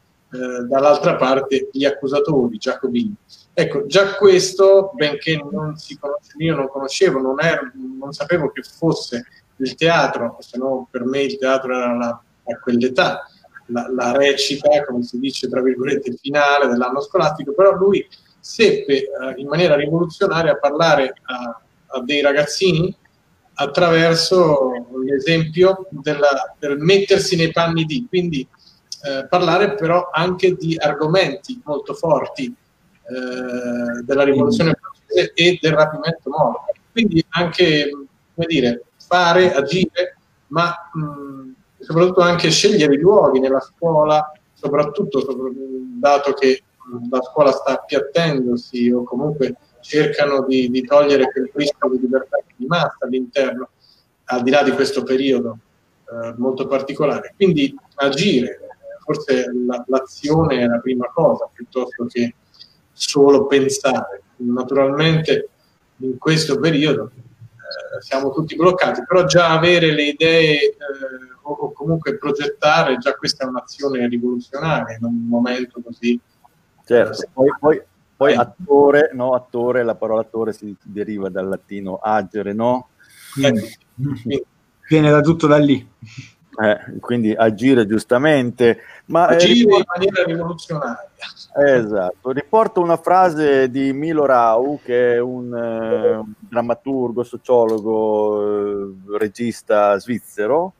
[0.67, 3.13] dall'altra parte gli accusatori giacobini.
[3.53, 8.63] Ecco, già questo, benché non si conosce, io non conoscevo, non, ero, non sapevo che
[8.63, 9.23] fosse
[9.57, 13.27] il teatro, se no per me il teatro era la, a quell'età,
[13.69, 18.05] la, la, recita, come si dice, tra virgolette, finale dell'anno scolastico, però lui
[18.39, 22.95] seppe eh, in maniera rivoluzionaria parlare a, a dei ragazzini
[23.55, 24.71] attraverso
[25.03, 28.47] l'esempio della, del mettersi nei panni di, quindi
[29.01, 36.29] eh, parlare però anche di argomenti molto forti eh, della rivoluzione francese e del rapimento
[36.29, 36.65] moro.
[36.91, 37.89] Quindi anche,
[38.33, 41.48] come dire, fare, agire, ma mh,
[41.79, 45.25] soprattutto anche scegliere i luoghi nella scuola, soprattutto
[45.99, 46.63] dato che
[47.09, 52.65] la scuola sta appiattendosi o comunque cercano di, di togliere quel rischio di libertà di
[52.65, 53.69] massa all'interno,
[54.25, 55.57] al di là di questo periodo
[56.09, 57.33] eh, molto particolare.
[57.35, 58.59] Quindi agire,
[59.03, 62.35] forse la, l'azione è la prima cosa, piuttosto che
[62.91, 64.23] solo pensare.
[64.37, 65.49] Naturalmente
[65.97, 67.11] in questo periodo
[67.99, 70.75] siamo tutti bloccati, però già avere le idee eh,
[71.41, 76.19] o, o, comunque progettare, già questa è un'azione rivoluzionaria in un momento così.
[76.85, 77.81] Certo, eh, poi, poi,
[78.15, 79.33] poi attore, no?
[79.33, 82.89] attore, la parola attore si deriva dal latino agere, no?
[83.33, 83.61] Quindi,
[84.27, 84.45] eh,
[84.87, 85.87] viene da tutto da lì.
[86.61, 88.79] Eh, quindi agire giustamente.
[89.05, 89.77] Ma, agire eh, riporto...
[89.77, 91.09] in maniera rivoluzionaria.
[91.55, 92.31] Esatto.
[92.31, 99.97] Riporto una frase di Milo Rau, che è un, eh, un drammaturgo, sociologo, eh, regista
[99.99, 100.73] svizzero,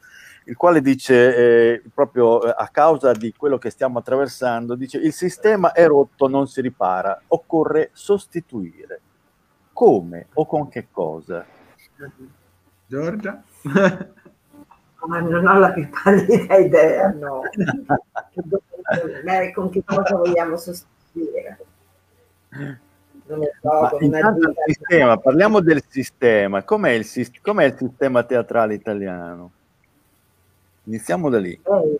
[0.45, 5.13] il quale dice, eh, proprio eh, a causa di quello che stiamo attraversando, dice il
[5.13, 8.99] sistema è rotto, non si ripara, occorre sostituire.
[9.71, 11.45] Come o con che cosa?
[12.85, 13.41] Giorgia?
[15.07, 17.43] Ma non ho la più pallida idea, no.
[19.53, 21.57] con che cosa vogliamo sostituire?
[23.27, 26.63] Non so, il sistema, parliamo del sistema.
[26.63, 27.07] Com'è il,
[27.41, 29.51] com'è il sistema teatrale italiano?
[30.85, 31.51] Iniziamo da lì.
[31.51, 31.99] Eh,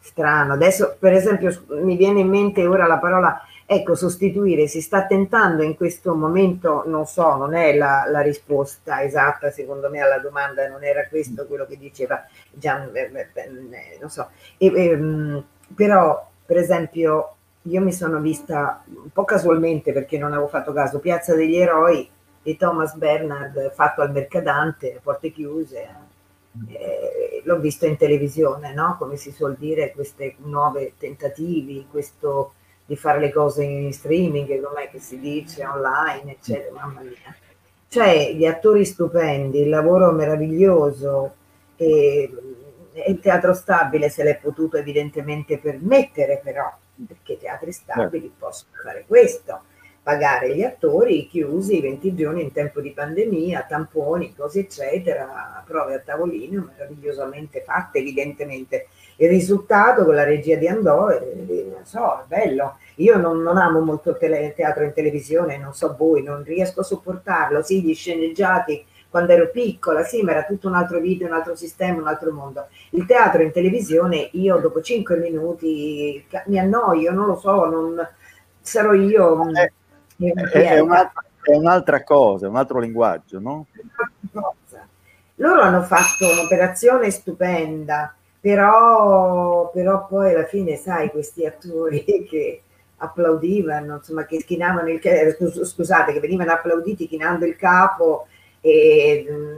[0.00, 0.54] strano.
[0.54, 5.64] Adesso, per esempio, mi viene in mente ora la parola Ecco, sostituire si sta tentando
[5.64, 10.68] in questo momento, non so, non è la, la risposta esatta secondo me alla domanda,
[10.68, 15.42] non era questo quello che diceva Gian, eh, eh, eh non so, e, eh,
[15.74, 21.00] però per esempio io mi sono vista un po' casualmente perché non avevo fatto caso,
[21.00, 22.08] Piazza degli Eroi
[22.40, 25.88] di Thomas Bernard fatto al Mercadante, porte chiuse,
[26.68, 28.96] eh, l'ho visto in televisione, no?
[28.96, 32.52] come si suol dire, questi nuovi tentativi, questo
[32.86, 37.36] di fare le cose in streaming, com'è che si dice, online, eccetera, mamma mia.
[37.88, 41.34] Cioè, gli attori stupendi, il lavoro meraviglioso
[41.76, 42.30] e,
[42.92, 46.72] e il teatro stabile se l'è potuto evidentemente permettere, però,
[47.06, 49.62] perché i teatri stabili possono fare questo,
[50.02, 55.98] pagare gli attori chiusi 20 giorni in tempo di pandemia, tamponi, cose eccetera, prove a
[55.98, 62.24] tavolino meravigliosamente fatte evidentemente il risultato con la regia di Andò, eh, non so, è
[62.26, 62.78] bello.
[62.96, 66.80] Io non, non amo molto il tele, teatro in televisione, non so voi, non riesco
[66.80, 67.62] a sopportarlo.
[67.62, 71.54] Sì, gli sceneggiati quando ero piccola, sì, ma era tutto un altro video, un altro
[71.54, 72.66] sistema, un altro mondo.
[72.90, 78.06] Il teatro in televisione, io dopo cinque minuti mi annoio, non lo so, non
[78.60, 79.44] sarò io.
[79.44, 79.72] Mm, è,
[80.52, 83.66] è, è, un'altra, è un'altra cosa, un altro linguaggio, no?
[85.36, 88.15] Loro hanno fatto un'operazione stupenda
[88.46, 92.62] però, però poi alla fine, sai, questi attori che
[92.98, 95.00] applaudivano, insomma, che chinavano il
[95.64, 98.28] scusate, che venivano applauditi chinando il capo
[98.60, 99.56] e mm,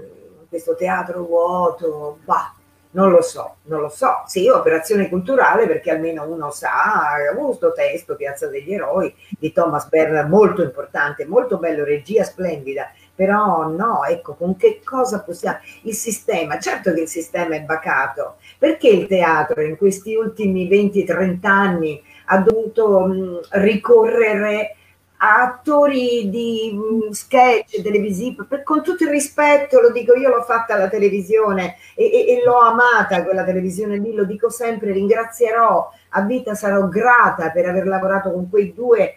[0.48, 2.54] questo teatro vuoto, bah,
[2.92, 4.22] non lo so, non lo so.
[4.24, 9.86] Sì, operazione culturale perché almeno uno sa, ha avuto testo Piazza degli Eroi di Thomas
[9.88, 15.58] Bernard, molto importante, molto bello, regia splendida, però no, ecco, con che cosa possiamo...
[15.82, 21.38] Il sistema, certo che il sistema è bacato, perché il teatro in questi ultimi 20-30
[21.42, 24.76] anni ha dovuto mh, ricorrere
[25.16, 30.44] a attori di mh, sketch televisivi, per, con tutto il rispetto, lo dico io, l'ho
[30.44, 35.90] fatta alla televisione e, e, e l'ho amata quella televisione lì, lo dico sempre, ringrazierò,
[36.10, 39.16] a vita sarò grata per aver lavorato con quei due...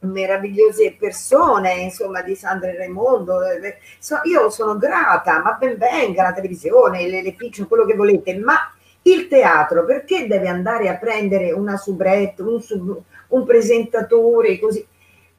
[0.00, 3.42] Meravigliose persone, insomma, di Sandra e Raimondo.
[3.42, 3.78] Eh,
[4.24, 7.36] io sono grata, ma ben venga la televisione, le, le
[7.68, 13.00] quello che volete, ma il teatro perché deve andare a prendere una soubrette, un, sub,
[13.28, 14.86] un presentatore così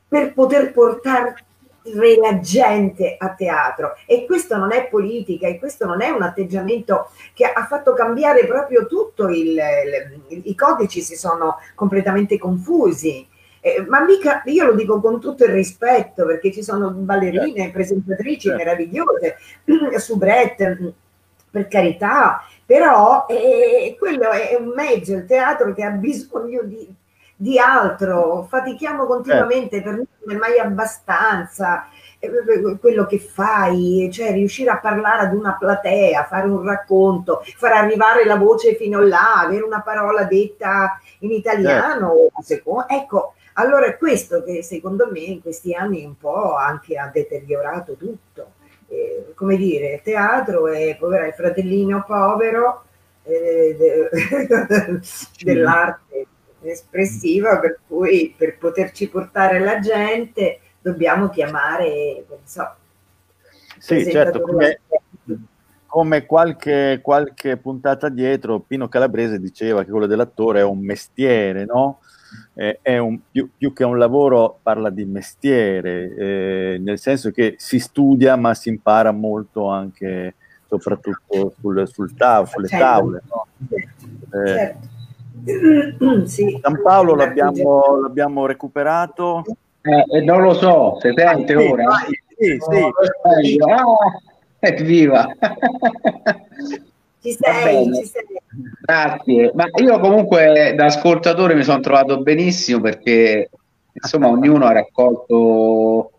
[0.08, 1.36] per poter portare
[1.84, 7.10] la gente a teatro e questo non è politica e questo non è un atteggiamento
[7.34, 9.60] che ha fatto cambiare proprio tutto il,
[10.30, 13.28] il, i codici si sono completamente confusi
[13.64, 17.72] eh, ma mica, io lo dico con tutto il rispetto perché ci sono ballerine, certo.
[17.72, 18.58] presentatrici certo.
[18.58, 19.38] meravigliose,
[20.00, 20.94] su Brett,
[21.52, 26.92] per carità, però eh, quello è un mezzo, il teatro che ha bisogno di,
[27.36, 29.90] di altro, fatichiamo continuamente, certo.
[29.90, 31.88] per non è mai abbastanza.
[32.80, 38.26] quello che fai, cioè riuscire a parlare ad una platea, fare un racconto, far arrivare
[38.26, 42.88] la voce fino là, avere una parola detta in italiano, certo.
[42.88, 47.96] ecco, allora è questo che secondo me in questi anni un po' anche ha deteriorato
[47.96, 48.54] tutto.
[48.88, 52.84] Eh, come dire, teatro è povera, il fratellino povero
[53.24, 55.00] eh, de,
[55.44, 56.28] dell'arte
[56.64, 62.76] espressiva, per cui per poterci portare la gente dobbiamo chiamare, non so,
[63.82, 64.82] sì, certo, come,
[65.88, 72.01] come qualche, qualche, puntata dietro, Pino Calabrese diceva che quello dell'attore è un mestiere, no?
[72.54, 77.56] Eh, è un, più, più, che un lavoro parla di mestiere, eh, nel senso che
[77.58, 80.36] si studia ma si impara molto anche,
[80.68, 82.86] soprattutto sul, sul tav- sulle certo.
[82.86, 83.22] tavole.
[83.30, 83.48] No?
[84.44, 84.76] Eh,
[85.44, 86.28] certo.
[86.28, 86.60] sì.
[86.62, 89.44] San Paolo l'abbiamo, l'abbiamo recuperato.
[89.82, 91.84] Eh, non lo so, se sente ah, ora.
[92.38, 92.80] Sì, sì.
[92.80, 92.92] Oh,
[93.24, 95.28] ah, evviva!
[97.22, 98.24] Ci sei, ci sei.
[98.82, 103.50] Grazie, ma io comunque da ascoltatore mi sono trovato benissimo perché
[103.94, 106.12] insomma ognuno ha raccolto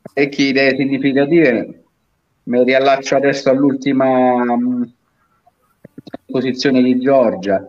[0.00, 1.82] parecchie idee significative.
[2.44, 4.42] Mi riallaccio adesso all'ultima
[6.24, 7.68] posizione di Giorgia.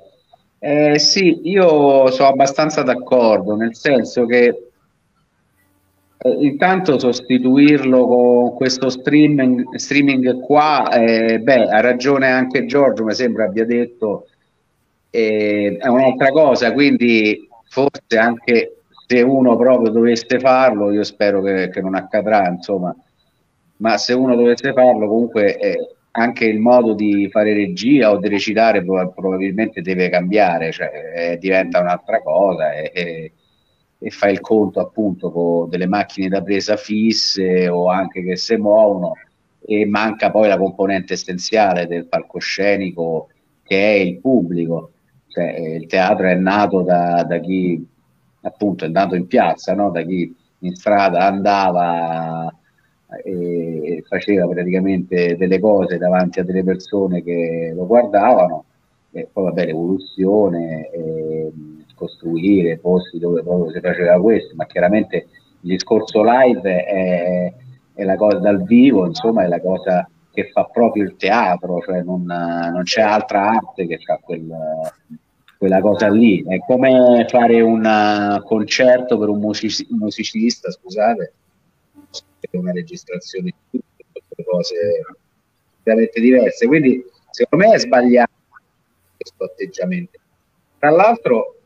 [0.58, 4.69] Eh, sì, io sono abbastanza d'accordo, nel senso che
[6.22, 13.14] eh, intanto sostituirlo con questo streaming, streaming qua, eh, beh, ha ragione anche Giorgio, mi
[13.14, 14.28] sembra abbia detto,
[15.10, 21.70] eh, è un'altra cosa, quindi forse anche se uno proprio dovesse farlo, io spero che,
[21.70, 22.94] che non accadrà, insomma,
[23.78, 28.28] ma se uno dovesse farlo comunque eh, anche il modo di fare regia o di
[28.28, 32.74] recitare probabilmente deve cambiare, cioè eh, diventa un'altra cosa.
[32.74, 33.32] E,
[34.02, 38.56] e fai il conto appunto con delle macchine da presa fisse o anche che si
[38.56, 39.14] muovono
[39.60, 43.28] e manca poi la componente essenziale del palcoscenico
[43.62, 44.92] che è il pubblico.
[45.28, 47.86] Cioè, il teatro è nato da, da, chi
[48.42, 49.92] appunto è nato in piazza, no?
[49.92, 52.52] da chi in strada andava
[53.24, 58.66] e faceva praticamente delle cose davanti a delle persone che lo guardavano
[59.12, 61.52] e poi vabbè l'evoluzione e,
[62.00, 65.28] costruire posti dove proprio si faceva questo, ma chiaramente
[65.62, 67.54] il discorso live è,
[67.94, 72.02] è la cosa dal vivo, insomma, è la cosa che fa proprio il teatro, cioè
[72.02, 74.48] non, non c'è altra arte che fa quel,
[75.58, 76.44] quella cosa lì.
[76.48, 81.34] È come fare un concerto per un music- musicista, scusate,
[82.52, 83.82] una registrazione di
[84.12, 84.76] tutte cose
[85.84, 86.66] veramente diverse.
[86.68, 88.32] Quindi, secondo me è sbagliato
[89.18, 90.18] questo atteggiamento.
[90.80, 91.59] Tra l'altro,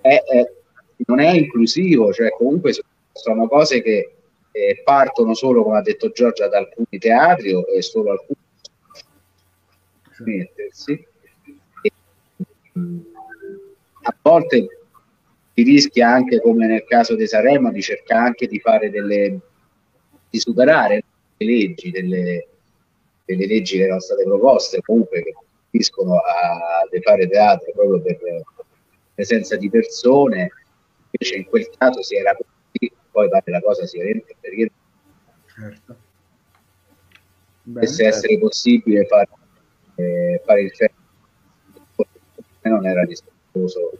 [0.00, 0.52] è, è,
[1.06, 2.72] non è inclusivo, cioè comunque
[3.12, 4.14] sono cose che
[4.52, 8.38] eh, partono solo, come ha detto Giorgia, da alcuni teatri e solo alcuni
[10.18, 11.06] mettersi.
[14.02, 14.66] a volte
[15.54, 19.40] si rischia anche, come nel caso di Saremo, di cercare anche di fare delle
[20.30, 21.02] di superare
[21.36, 22.46] le leggi, delle,
[23.24, 25.34] delle leggi che erano state proposte comunque che
[25.70, 28.18] riescono a fare teatro proprio per
[29.20, 30.50] presenza di persone,
[31.10, 34.70] invece in quel caso si era così, poi la cosa si era perché
[35.46, 35.96] certo.
[37.64, 39.28] dovesse essere possibile fare,
[39.96, 40.98] eh, fare il fermo
[42.62, 43.90] non era rispettoso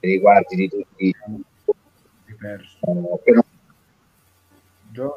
[0.00, 1.08] nei riguardi di tutti.
[1.08, 2.58] Eh,
[3.24, 3.42] che non,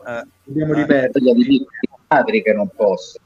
[0.05, 1.33] eh, dobbiamo ripetere.
[1.33, 1.65] di
[2.07, 3.25] padri che non possono.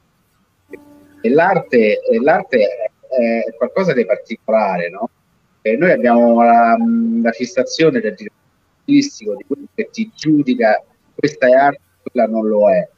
[1.20, 5.10] E l'arte, l'arte è qualcosa di particolare no?
[5.66, 6.76] Eh, noi abbiamo la,
[7.22, 8.14] la fissazione del
[8.78, 10.80] artistico di quello che ti giudica
[11.12, 12.88] questa è arte, quella non lo è.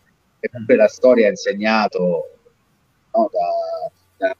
[0.40, 2.38] E poi la storia ha insegnato
[3.14, 3.31] no,
[4.18, 4.37] da,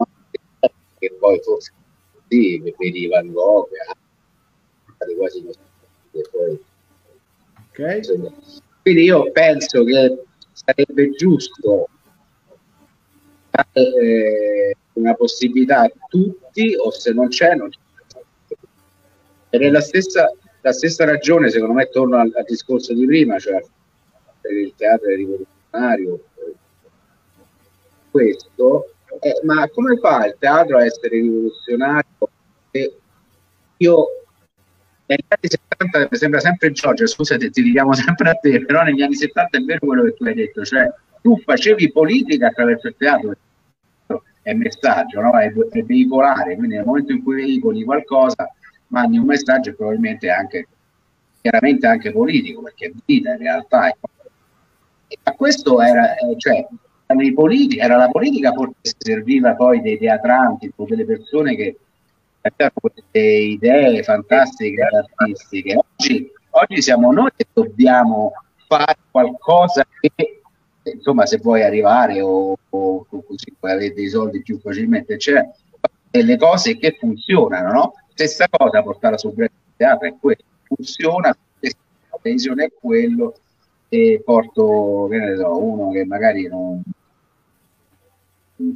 [0.59, 1.73] da, che poi forse
[2.29, 3.71] sì, vedi Van Gogh,
[5.17, 5.47] quasi
[6.31, 6.61] poi,
[7.71, 8.03] okay.
[8.83, 11.89] Quindi io penso che sarebbe giusto
[13.51, 17.79] dare eh, una possibilità a tutti, o se non c'è, non c'è
[19.51, 20.31] ed è la stessa,
[20.61, 23.63] la stessa ragione, secondo me, torno al, al discorso di prima, cioè
[24.41, 26.21] per il teatro rivoluzionario,
[28.11, 32.31] questo, eh, ma come fa il teatro a essere rivoluzionario?
[32.71, 32.97] E
[33.79, 34.07] io
[35.07, 39.03] negli anni 70 mi sembra sempre Giorgio, scusate, ti diciamo sempre a te, però negli
[39.03, 40.93] anni 70 è vero quello che tu hai detto, cioè
[41.23, 43.35] tu facevi politica attraverso il teatro,
[44.43, 45.39] è messaggio, no?
[45.39, 48.51] è, è veicolare, quindi nel momento in cui veicoli qualcosa
[48.89, 50.67] mandi un messaggio probabilmente anche
[51.41, 53.97] chiaramente anche politico, perché vita in realtà.
[55.23, 56.67] Ma questo era, eh, cioè,
[57.35, 61.77] politi- era la politica forse serviva poi dei teatranti, delle persone che
[62.43, 65.77] avevano delle idee fantastiche artistiche.
[65.77, 68.33] Oggi, oggi siamo noi che dobbiamo
[68.67, 70.43] fare qualcosa che
[70.83, 75.47] insomma se vuoi arrivare o, o, o così puoi avere dei soldi più facilmente cioè
[76.11, 77.93] delle cose che funzionano no?
[78.19, 79.33] Stessa cosa portare sul
[79.77, 83.37] teatro è quello funziona la televisione è quello
[83.89, 86.83] e porto che ne so, uno che magari non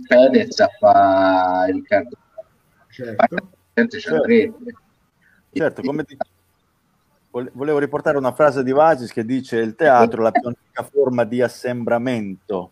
[0.07, 2.17] Fedez a fare il cardo
[2.89, 3.37] certo.
[3.99, 4.59] certo.
[5.53, 6.17] certo come ti...
[7.31, 11.25] volevo riportare una frase di Vasis che dice il teatro è la più antica forma
[11.25, 12.71] di assembramento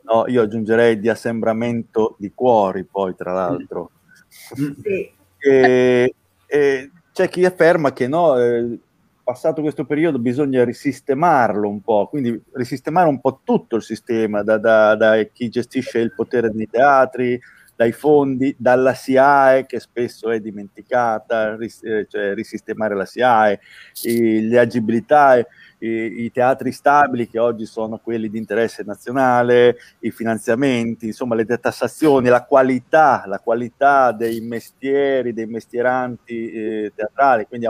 [0.00, 3.90] no, io aggiungerei di assembramento di cuori poi tra l'altro
[4.28, 5.14] sì.
[5.50, 6.14] E,
[6.46, 8.78] e c'è chi afferma che no, eh,
[9.22, 14.58] passato questo periodo bisogna risistemarlo un po', quindi risistemare un po' tutto il sistema, da,
[14.58, 17.40] da, da chi gestisce il potere nei teatri,
[17.74, 23.60] dai fondi, dalla SIAE che spesso è dimenticata, ris- eh, cioè risistemare la SIAE,
[24.02, 25.44] le agibilità,
[25.86, 32.28] i, teatri stabili che oggi sono quelli di interesse nazionale, i finanziamenti, insomma le detassazioni,
[32.28, 37.66] la qualità, la qualità dei mestieri, dei mestieranti eh, teatrali, quindi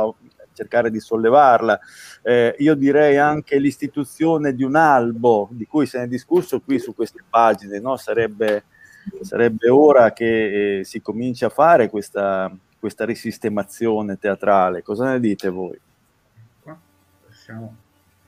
[0.53, 1.79] cercare di sollevarla.
[2.23, 6.79] Eh, io direi anche l'istituzione di un albo, di cui se ne è discusso qui
[6.79, 7.97] su queste pagine, no?
[7.97, 8.65] sarebbe,
[9.21, 14.83] sarebbe, ora che eh, si cominci a fare questa, questa risistemazione teatrale.
[14.83, 15.79] Cosa ne dite voi?
[17.47, 17.85] Passiamo.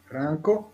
[0.09, 0.73] Franco?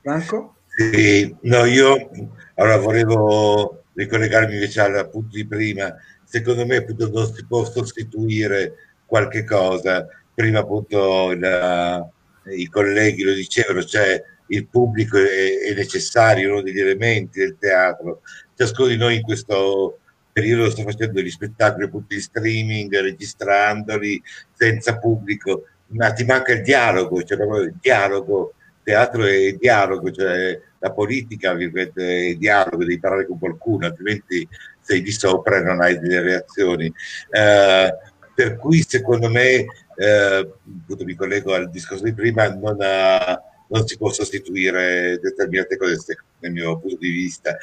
[0.00, 0.54] Franco?
[0.66, 2.10] Sì, no, io
[2.54, 5.94] allora volevo ricollegarmi invece al punto di prima.
[6.24, 8.74] Secondo me appunto non si può sostituire
[9.06, 10.06] qualche cosa
[10.36, 12.10] prima appunto il,
[12.58, 18.20] i colleghi lo dicevano, cioè il pubblico è, è, necessario, uno degli elementi del teatro.
[18.54, 19.98] Ciascuno di noi in questo
[20.30, 24.22] periodo sta facendo gli spettacoli appunto in streaming, registrandoli
[24.52, 28.52] senza pubblico, ma ti manca il dialogo, cioè proprio il dialogo,
[28.86, 34.48] teatro è dialogo, cioè la politica è dialogo, devi parlare con qualcuno, altrimenti
[34.80, 36.86] sei di sopra e non hai delle reazioni.
[37.30, 37.94] Eh,
[38.32, 39.66] per cui secondo me
[39.96, 40.50] eh,
[40.86, 46.52] mi collego al discorso di prima, non, ha, non, si può sostituire determinate cose dal
[46.52, 47.56] mio punto di vista.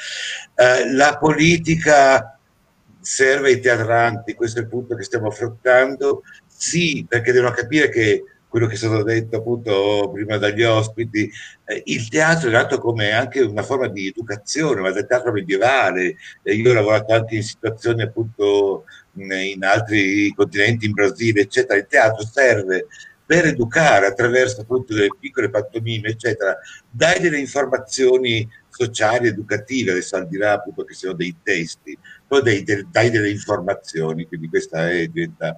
[0.55, 2.38] Eh, la politica
[2.99, 8.24] serve ai teatranti, questo è il punto che stiamo affrontando, sì, perché devono capire che
[8.53, 11.27] quello che è stato detto appunto prima dagli ospiti,
[11.65, 16.17] eh, il teatro è nato come anche una forma di educazione, ma del teatro medievale.
[16.43, 18.83] Eh, io ho lavorato anche in situazioni appunto
[19.13, 21.79] in altri continenti, in Brasile, eccetera.
[21.79, 22.85] Il teatro serve
[23.25, 26.55] per educare attraverso appunto delle piccole pantomime, eccetera,
[26.87, 31.97] dai delle informazioni sociali, educative, adesso al di là appunto che siano dei testi,
[32.27, 35.57] poi dai, delle informazioni, quindi questa è diventa...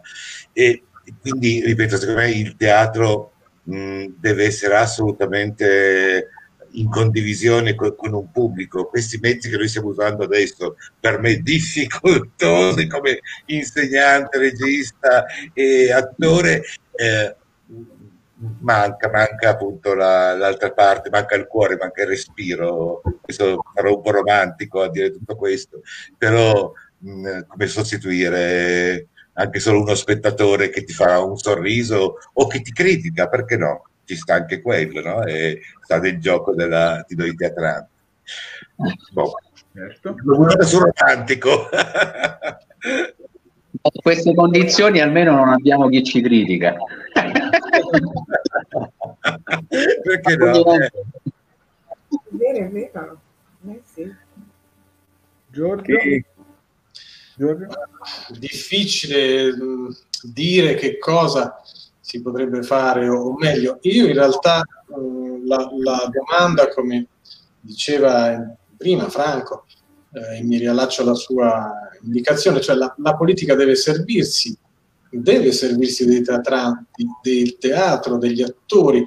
[0.54, 0.84] E,
[1.22, 3.34] quindi, ripeto, secondo me il teatro
[3.64, 6.30] mh, deve essere assolutamente
[6.76, 8.88] in condivisione con, con, un pubblico.
[8.88, 16.64] Questi mezzi che noi stiamo usando adesso, per me difficoltosi come insegnante, regista e attore,
[16.96, 17.36] eh,
[18.60, 23.02] manca, manca appunto la, l'altra parte, manca il cuore, manca il respiro.
[23.22, 25.82] Questo sarò un po' romantico a dire tutto questo,
[26.18, 32.62] però mh, come sostituire anche solo uno spettatore che ti fa un sorriso o che
[32.62, 33.84] ti critica, perché no?
[34.06, 35.24] Ci sta anche quello, no?
[35.24, 37.90] E sta nel gioco della, di noi teatranti.
[39.12, 39.34] Boh.
[39.74, 40.16] Certo.
[40.62, 41.70] Sul romantico.
[43.72, 46.76] In queste condizioni almeno non abbiamo chi ci critica.
[50.02, 50.74] perché no?
[50.76, 50.92] Eh.
[52.30, 53.20] Vero, è vero.
[53.68, 54.16] Eh, sì.
[55.48, 55.98] Giorgio?
[55.98, 56.26] Che
[58.38, 59.90] difficile mm,
[60.22, 61.62] dire che cosa
[62.00, 64.64] si potrebbe fare o meglio io in realtà
[64.98, 67.08] mm, la, la domanda come
[67.60, 69.66] diceva prima Franco
[70.14, 71.72] eh, mi riallaccio alla sua
[72.04, 74.58] indicazione cioè la, la politica deve servirsi
[75.10, 79.04] deve servirsi dei teatranti del teatro degli attori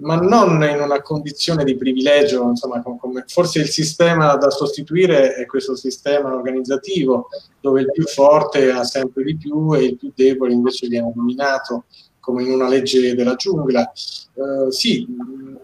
[0.00, 5.46] ma non in una condizione di privilegio, insomma, come, forse il sistema da sostituire è
[5.46, 7.28] questo sistema organizzativo
[7.60, 11.84] dove il più forte ha sempre di più e il più debole invece viene dominato
[12.20, 13.90] come in una legge della giungla.
[14.34, 15.58] Uh, sì, uh,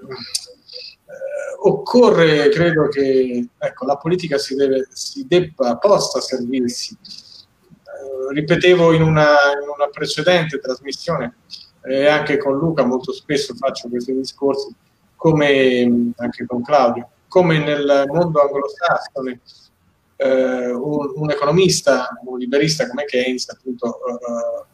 [1.68, 6.97] occorre, credo che ecco, la politica si, deve, si debba, possa servirsi.
[7.84, 9.28] Uh, ripetevo in una,
[9.62, 11.37] in una precedente trasmissione,
[11.87, 14.74] e anche con Luca molto spesso faccio questi discorsi,
[15.14, 19.41] come anche con Claudio, come nel mondo anglosassone
[20.16, 24.64] eh, un, un, economista, un liberista come Keynes, appunto, eh,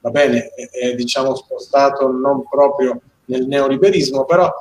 [0.00, 4.52] va bene, è, è, diciamo spostato non proprio nel neoliberismo, però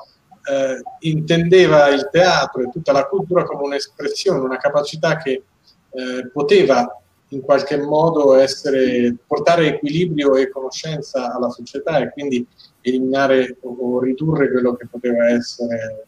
[0.50, 5.44] eh, intendeva il teatro e tutta la cultura come un'espressione, una capacità che
[5.90, 12.46] eh, poteva in qualche modo essere, portare equilibrio e conoscenza alla società e quindi
[12.82, 16.08] eliminare o, ridurre quello che poteva essere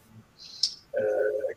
[0.90, 1.56] eh,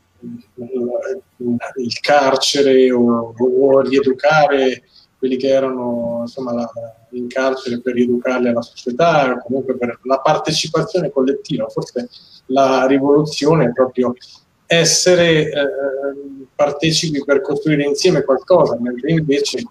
[1.78, 4.84] il carcere o, o, rieducare
[5.18, 6.70] quelli che erano insomma, la,
[7.12, 11.68] in carcere per rieducarli alla società o comunque per la partecipazione collettiva.
[11.70, 12.10] Forse
[12.48, 14.14] la rivoluzione è proprio
[14.66, 19.64] essere eh, partecipi per costruire insieme qualcosa, mentre invece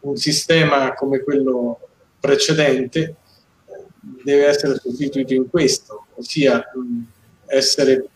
[0.00, 1.80] un sistema come quello
[2.20, 3.14] precedente eh,
[4.22, 7.02] deve essere sostituito in questo, ossia mh,
[7.46, 8.08] essere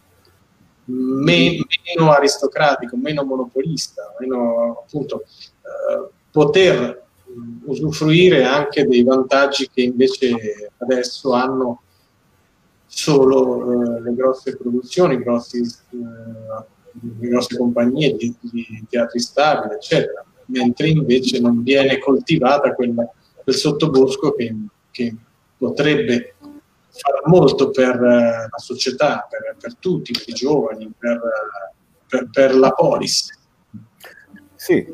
[0.84, 7.00] meno, meno aristocratico, meno monopolista, meno appunto eh, poter
[7.64, 11.81] usufruire anche dei vantaggi che invece adesso hanno
[12.94, 16.64] solo eh, le grosse produzioni, grossi, eh,
[17.00, 22.94] le grosse compagnie di, di, teatri stabili, eccetera, mentre invece non viene coltivata quel,
[23.42, 24.54] quel sottobosco che,
[24.90, 25.16] che
[25.56, 26.34] potrebbe
[26.90, 31.20] fare molto per eh, la società, per, per, tutti, per i giovani, per,
[32.06, 33.40] per, per la polis.
[34.62, 34.86] Sì,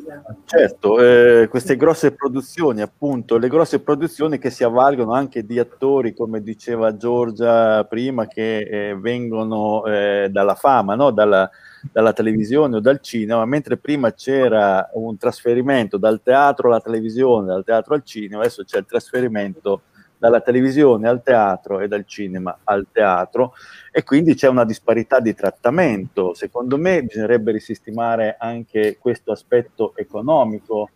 [0.47, 6.15] certo, eh, queste grosse produzioni, appunto, le grosse produzioni che si avvalgono anche di attori,
[6.15, 11.11] come diceva Giorgia prima, che eh, vengono eh, dalla fama, no?
[11.11, 11.51] dalla,
[11.93, 17.63] dalla, televisione o dal cinema, mentre prima c'era un trasferimento dal teatro alla televisione, dal
[17.63, 19.83] teatro al cinema, adesso c'è il trasferimento
[20.19, 23.55] dalla televisione al teatro e dal cinema al teatro
[23.91, 26.35] e quindi c'è una disparità di trattamento.
[26.35, 30.91] Secondo me bisognerebbe risistemare anche questo aspetto economico,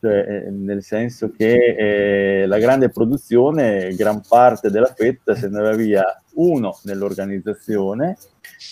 [0.00, 5.60] cioè, eh, nel senso che eh, la grande produzione, gran parte della fetta se ne
[5.60, 6.04] va via
[6.34, 8.16] uno nell'organizzazione,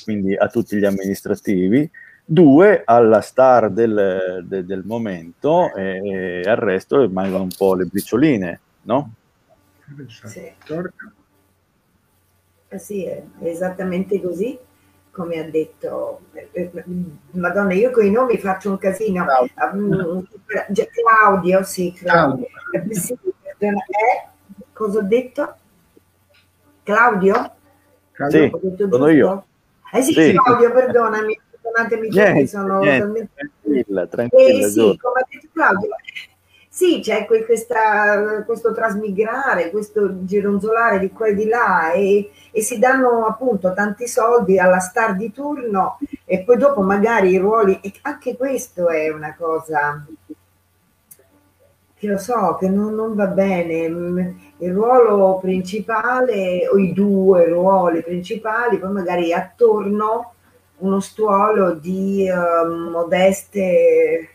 [0.04, 1.88] quindi a tutti gli amministrativi,
[2.24, 7.84] due alla star del, de, del momento e, e al resto rimangono un po' le
[7.84, 9.12] bricioline, no?
[10.24, 10.52] Sì.
[12.68, 14.58] Eh sì, è esattamente così
[15.12, 16.84] come ha detto eh, eh,
[17.32, 19.24] Madonna, io con i nomi faccio un casino.
[19.24, 20.26] Claudio,
[20.90, 22.46] Claudio sì, Claudio.
[22.70, 22.94] Claudio.
[22.94, 24.28] Sì, eh?
[24.72, 25.56] Cosa ho detto?
[26.82, 27.54] Claudio?
[28.28, 29.46] Sì, detto sono io.
[29.92, 30.34] Eh sì, sì.
[30.34, 34.66] Claudio, perdonami, perdonatemi, niente, sono niente, tranquilla, tranquilla.
[34.66, 35.88] Eh, sì, come ha detto Claudio,
[36.74, 42.78] sì, c'è questa, questo trasmigrare, questo gironzolare di qua e di là e, e, si
[42.78, 47.92] danno appunto tanti soldi alla star di turno e poi dopo magari i ruoli, e
[48.00, 50.02] anche questo è una cosa
[51.94, 58.02] che lo so, che non, non va bene, il ruolo principale o i due ruoli
[58.02, 60.32] principali, poi magari attorno
[60.78, 64.31] uno stuolo di uh, modeste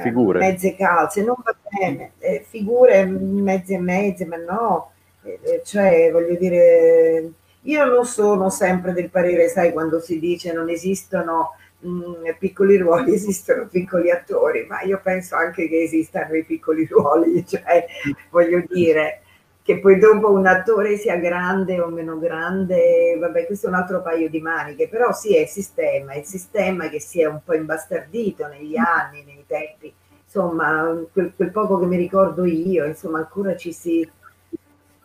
[0.00, 0.38] figure.
[0.38, 6.10] mezze calze, non va bene, eh, figure mezze e mezze, ma no, eh, eh, cioè
[6.10, 7.30] voglio dire,
[7.62, 12.76] io non sono sempre del parere, sai, quando si dice non esistono mh, mm, piccoli
[12.76, 17.86] ruoli, esistono piccoli attori, ma io penso anche che esistano i piccoli ruoli, cioè
[18.30, 19.22] voglio dire,
[19.62, 24.02] che poi dopo un attore sia grande o meno grande, vabbè, questo è un altro
[24.02, 27.40] paio di maniche, però sì, è il sistema, è il sistema che si è un
[27.44, 29.92] po' imbastardito negli anni, nei tempi,
[30.24, 34.10] insomma, quel, quel poco che mi ricordo io, insomma, ancora ci si...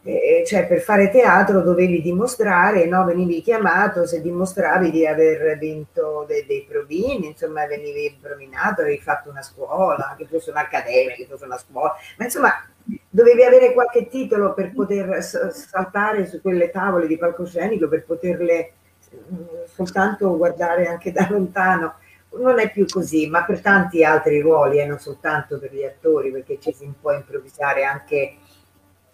[0.04, 3.04] Eh, cioè per fare teatro dovevi dimostrare, no?
[3.04, 9.30] venivi chiamato se dimostravi di aver vinto dei, dei provini, insomma venivi prominato, avevi fatto
[9.30, 12.54] una scuola, che fosse un'accademia, che fosse una scuola, ma insomma
[13.10, 18.74] dovevi avere qualche titolo per poter saltare su quelle tavole di palcoscenico, per poterle
[19.14, 21.96] mm, soltanto guardare anche da lontano.
[22.38, 25.84] Non è più così, ma per tanti altri ruoli, e eh, non soltanto per gli
[25.84, 28.36] attori, perché ci si può improvvisare anche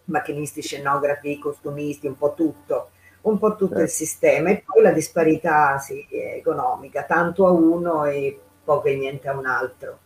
[0.06, 2.90] macchinisti, scenografi, costumisti, un po' tutto,
[3.22, 3.94] un po' tutto il certo.
[3.94, 4.50] sistema.
[4.50, 9.46] E poi la disparità sì, economica, tanto a uno e poco e niente a un
[9.46, 10.00] altro.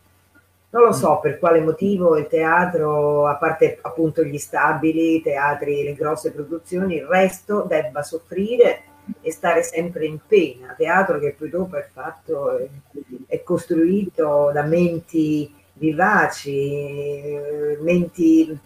[0.70, 5.82] Non lo so per quale motivo il teatro, a parte appunto gli stabili, i teatri,
[5.82, 8.82] le grosse produzioni, il resto debba soffrire
[9.20, 10.74] e stare sempre in pena.
[10.76, 12.68] Teatro che poi dopo è fatto,
[13.26, 17.38] è costruito da menti vivaci,
[17.80, 18.60] menti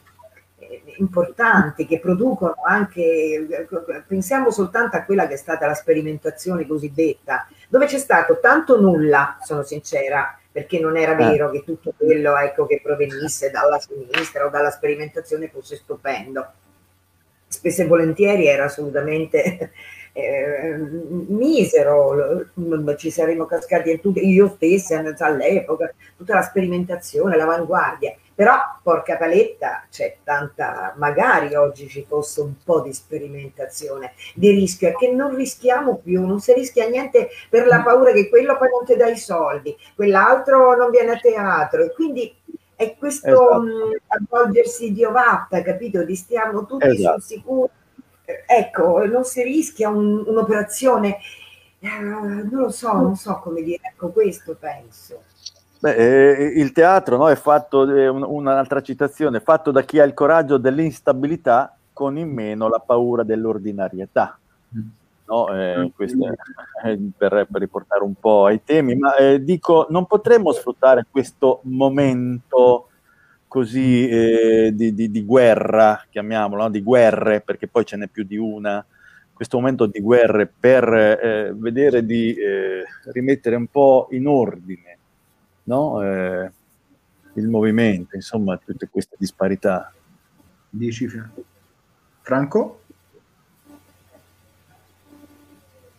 [0.98, 3.66] importanti che producono anche,
[4.06, 9.38] pensiamo soltanto a quella che è stata la sperimentazione cosiddetta, dove c'è stato tanto nulla,
[9.42, 11.16] sono sincera, perché non era eh.
[11.16, 16.52] vero che tutto quello ecco, che provenisse dalla sinistra o dalla sperimentazione fosse stupendo.
[17.46, 19.72] Spesso e volentieri era assolutamente
[20.12, 20.76] eh,
[21.28, 22.46] misero,
[22.96, 28.14] ci saremmo cascati in tutto, io stessa all'epoca, tutta la sperimentazione, l'avanguardia.
[28.34, 34.94] Però, porca paletta, c'è tanta, magari oggi ci fosse un po' di sperimentazione, di rischio,
[34.96, 38.84] che non rischiamo più, non si rischia niente per la paura che quello poi non
[38.86, 42.34] ti dà i soldi, quell'altro non viene a teatro e quindi
[42.74, 43.60] è questo esatto.
[43.60, 46.02] mh, avvolgersi di ovatta, capito?
[46.02, 47.20] Di stiamo tutti esatto.
[47.20, 47.70] sul sicuro.
[48.24, 51.18] Ecco, non si rischia un, un'operazione,
[51.80, 55.22] eh, non lo so, non so come dire, ecco questo penso.
[55.80, 60.14] Beh, eh, il teatro no, è fatto, eh, un'altra citazione, fatto da chi ha il
[60.14, 64.38] coraggio dell'instabilità con in meno la paura dell'ordinarietà.
[65.24, 65.86] No, eh, mm.
[65.94, 71.06] questo è, per, per, riportare un po' ai temi, ma eh, dico, non potremmo sfruttare
[71.10, 72.88] questo momento
[73.52, 76.70] così eh, di, di, di, guerra, chiamiamolo, no?
[76.70, 78.82] di guerre, perché poi ce n'è più di una,
[79.30, 82.34] questo momento di guerre per eh, vedere di
[83.12, 84.98] rimettere un po' in ordine
[85.64, 86.02] no?
[86.02, 86.50] eh,
[87.34, 89.92] il movimento, insomma, tutte queste disparità.
[90.70, 91.06] Dici
[92.22, 92.80] Franco?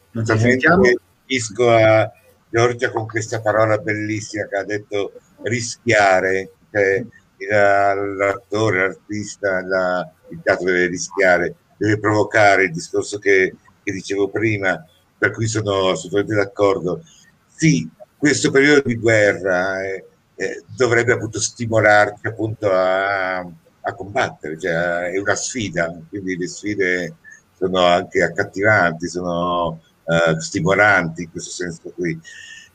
[0.10, 0.82] Non ci sentiamo?
[1.20, 2.12] Capisco a
[2.50, 5.12] Giorgia con questa parola bellissima che ha detto
[5.44, 7.06] rischiare, che
[7.50, 14.86] l'attore, l'artista, la, il teatro deve rischiare, deve provocare il discorso che, che dicevo prima,
[15.18, 17.04] per cui sono assolutamente d'accordo.
[17.48, 25.12] Sì, questo periodo di guerra eh, eh, dovrebbe appunto stimolarci appunto a, a combattere, cioè,
[25.12, 27.16] è una sfida, quindi le sfide
[27.58, 32.20] sono anche accattivanti, sono uh, stimolanti in questo senso qui.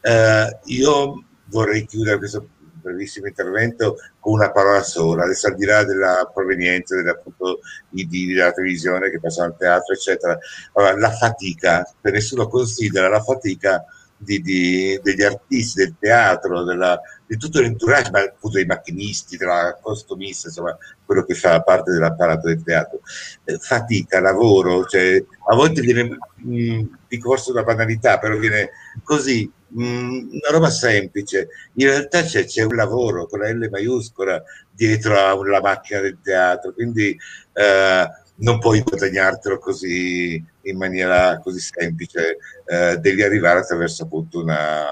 [0.03, 2.49] Uh, io vorrei chiudere questo
[2.81, 8.07] brevissimo intervento con una parola sola, adesso al di là della provenienza della, appunto, di,
[8.27, 10.39] della televisione che passano al teatro, eccetera,
[10.75, 13.85] allora, la fatica, nessuno considera la fatica
[14.19, 19.79] di, di, degli artisti del teatro, della, di tutto l'entourage, ma appunto dei macchinisti, della
[19.81, 23.01] costumista, insomma, quello che fa parte dell'apparato del teatro.
[23.45, 28.71] Eh, fatica, lavoro, cioè, a volte viene, mh, mm, dico forse una banalità, però viene
[29.05, 31.49] così, una roba semplice.
[31.75, 36.73] In realtà c'è, c'è, un lavoro con la L maiuscola dietro alla macchina del teatro,
[36.73, 37.17] quindi
[37.53, 44.85] eh, non puoi guadagnartelo così in maniera così semplice, eh, devi arrivare attraverso appunto una,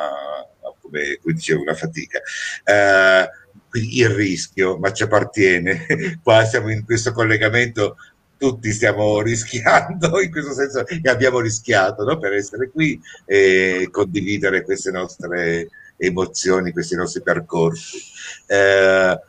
[0.81, 2.21] come, come dicevo, una fatica.
[2.65, 3.29] Eh,
[3.73, 5.87] il rischio, ma ci appartiene.
[6.23, 7.97] Qua siamo in questo collegamento,
[8.37, 12.19] tutti stiamo rischiando, in questo senso che abbiamo rischiato no?
[12.19, 17.99] per essere qui e condividere queste nostre emozioni, questi nostri percorsi.
[18.47, 19.21] Eh,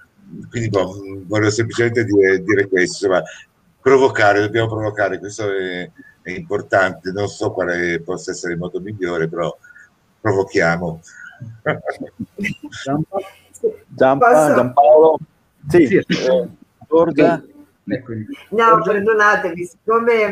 [0.50, 3.24] quindi boh, volevo semplicemente dire, dire questo, insomma,
[3.82, 5.90] provocare, dobbiamo provocare, questo è,
[6.22, 9.56] è, importante, non so quale possa essere il modo migliore, però
[10.20, 11.00] provochiamo.
[13.88, 15.18] Giampa, Giampaolo,
[15.70, 15.96] sì, sì.
[15.96, 16.48] Eh,
[16.88, 17.42] Giorgia.
[18.50, 20.32] No, perdonatemi, siccome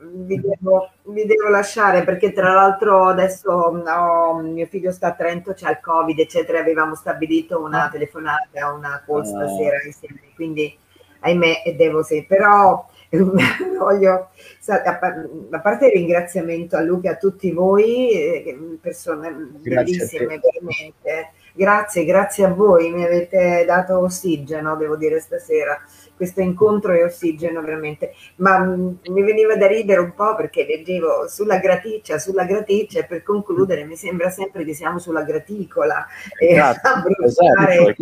[0.00, 5.52] vi devo, vi devo, lasciare perché tra l'altro adesso no, mio figlio sta a Trento,
[5.52, 7.88] c'è il Covid, eccetera, avevamo stabilito una ah.
[7.88, 9.24] telefonata, una call ah.
[9.24, 10.76] stasera insieme, quindi
[11.20, 12.84] ahimè devo sì, però
[13.78, 14.30] voglio,
[14.66, 22.04] a parte il ringraziamento a Luca e a tutti voi, eh, persone bellissime veramente, grazie,
[22.04, 25.80] grazie a voi, mi avete dato ossigeno, devo dire stasera,
[26.16, 31.28] questo incontro è ossigeno veramente, ma mm, mi veniva da ridere un po' perché leggevo
[31.28, 36.06] sulla graticcia, sulla graticcia e per concludere mi sembra sempre che siamo sulla graticola.
[36.40, 36.88] Esatto,
[37.22, 37.94] esatto.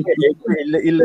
[0.64, 1.02] Il, il,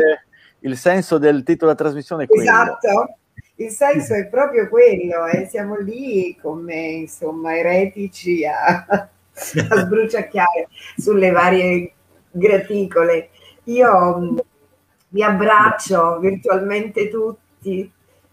[0.60, 2.42] il, senso del titolo della trasmissione è quello.
[2.42, 3.14] Esatto
[3.60, 5.46] il senso è proprio quello, eh?
[5.46, 11.92] siamo lì come insomma eretici a, a sbruciacchiare sulle varie
[12.30, 13.28] graticole.
[13.64, 14.38] Io mm,
[15.10, 17.90] vi abbraccio virtualmente tutti.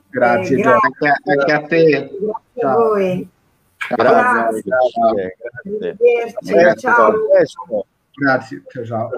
[0.09, 1.13] Grazie, eh, grazie.
[1.23, 2.09] Anche, a te.
[2.19, 3.29] Grazie a voi.
[3.95, 4.63] Grazie.
[5.63, 5.97] Grazie.
[6.43, 6.75] Grazie.
[6.75, 7.13] Ciao.
[8.13, 8.63] Grazie.
[8.71, 8.85] Ciao.
[8.85, 9.09] ciao.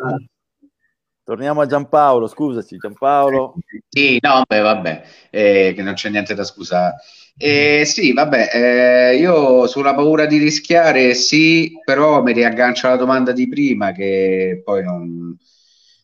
[1.24, 3.53] Torniamo a Giampaolo, scusaci Giampaolo.
[3.88, 6.95] Sì, no, beh, vabbè, eh, che non c'è niente da scusare.
[7.38, 13.32] Eh, sì, vabbè, eh, io sulla paura di rischiare sì, però mi riaggancio alla domanda
[13.32, 15.38] di prima che poi non,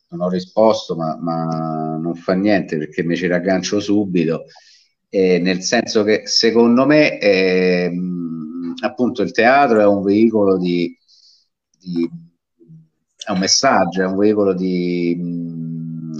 [0.09, 4.45] non ho risposto, ma, ma, non fa niente perché mi ci raggancio subito,
[5.09, 7.91] eh, nel senso che secondo me eh,
[8.83, 10.97] appunto il teatro è un veicolo di,
[11.79, 12.09] di,
[13.25, 15.17] è un messaggio, è un veicolo di,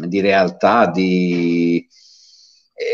[0.08, 1.88] di realtà, di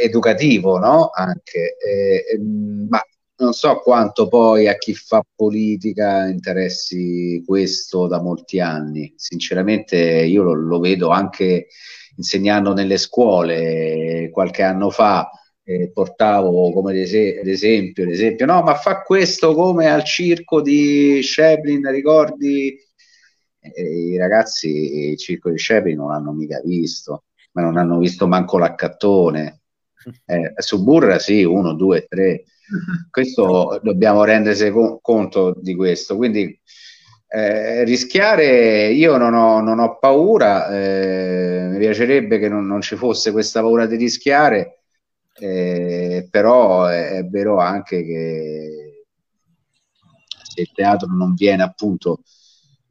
[0.04, 1.10] educativo, no?
[1.14, 3.02] Anche, eh, ma
[3.42, 9.12] non so quanto poi a chi fa politica interessi questo da molti anni.
[9.18, 11.68] Sinceramente io lo, lo vedo anche
[12.16, 15.30] insegnando nelle scuole qualche anno fa.
[15.64, 21.90] Eh, portavo come ad esempio, l'esempio, no, ma fa questo come al circo di Sheplin,
[21.92, 22.76] ricordi?
[23.60, 28.28] Eh, I ragazzi il circo di Sheplin non l'hanno mica visto, ma non hanno visto
[28.28, 29.61] manco l'accattone.
[30.26, 32.44] Eh, su Burra sì, uno, due, tre
[33.10, 34.72] questo dobbiamo rendersi
[35.02, 36.16] conto di questo.
[36.16, 36.60] Quindi
[37.28, 42.96] eh, rischiare, io non ho, non ho paura, eh, mi piacerebbe che non, non, ci
[42.96, 44.82] fosse questa paura di rischiare,
[45.40, 49.06] eh, però è, è, vero anche che
[50.44, 52.22] se il teatro non viene appunto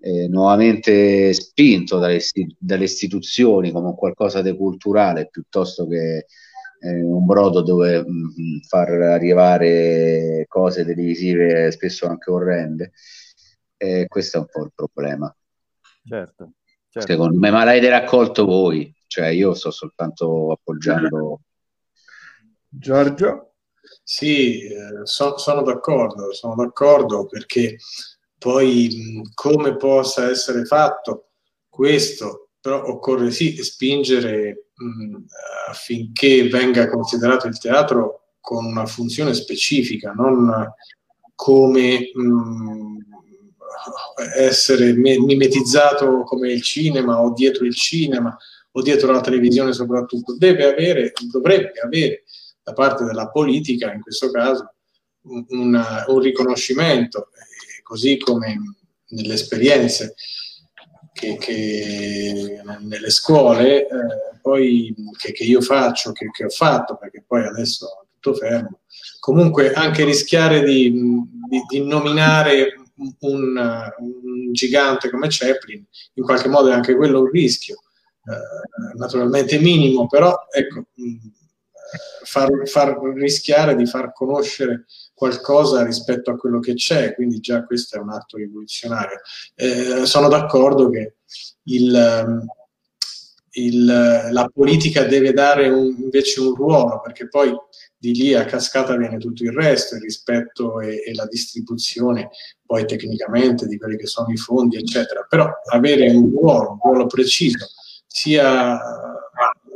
[0.00, 2.20] eh, nuovamente spinto dalle,
[2.58, 6.26] dalle istituzioni come qualcosa di culturale piuttosto che
[6.81, 12.93] eh, un brodo dove mh, mm, far arrivare cose televisive spesso anche orrende.
[13.76, 15.35] Eh, questo è un po' il problema.
[16.05, 16.53] Certo,
[16.89, 17.09] certo.
[17.09, 21.41] Secondo me, ma l'avete raccolto voi, cioè io sto soltanto appoggiando.
[22.68, 23.55] Giorgio?
[24.03, 27.76] Sì, eh, so, sono d'accordo, sono d'accordo perché
[28.39, 28.89] poi
[29.22, 31.31] mh, come possa essere fatto
[31.68, 35.16] questo, però occorre sì spingere mh,
[35.68, 40.72] affinché venga considerato il teatro con una funzione specifica, non
[41.34, 42.98] come mh,
[44.36, 48.36] essere mimetizzato come il cinema o dietro il cinema
[48.72, 52.24] o dietro la televisione soprattutto, deve avere, dovrebbe avere
[52.62, 54.74] da parte della politica in questo caso
[55.22, 57.28] un, un riconoscimento,
[57.82, 58.56] così come
[59.08, 60.14] nelle esperienze
[61.21, 63.89] che, che nelle scuole eh,
[64.41, 68.81] poi che, che, io faccio, che, che, ho fatto, perché poi adesso è tutto fermo,
[69.21, 73.14] comunque anche rischiare di, di, di nominare un,
[73.99, 77.83] un, gigante come Chaplin, in qualche modo è anche quello un rischio,
[78.25, 80.87] eh, naturalmente minimo, però ecco,
[82.25, 84.87] far, far rischiare di far conoscere
[85.21, 89.21] qualcosa rispetto a quello che c'è, quindi già questo è un atto rivoluzionario.
[89.55, 91.16] Eh, sono d'accordo che
[91.64, 92.43] il,
[93.51, 97.55] il, la politica deve dare un, invece un ruolo, perché poi
[97.99, 102.31] di lì a cascata viene tutto il resto, il rispetto e, e, la distribuzione
[102.64, 105.27] poi tecnicamente di quelli che sono i fondi, eccetera.
[105.29, 107.66] Però avere un ruolo, un ruolo preciso,
[108.07, 108.79] sia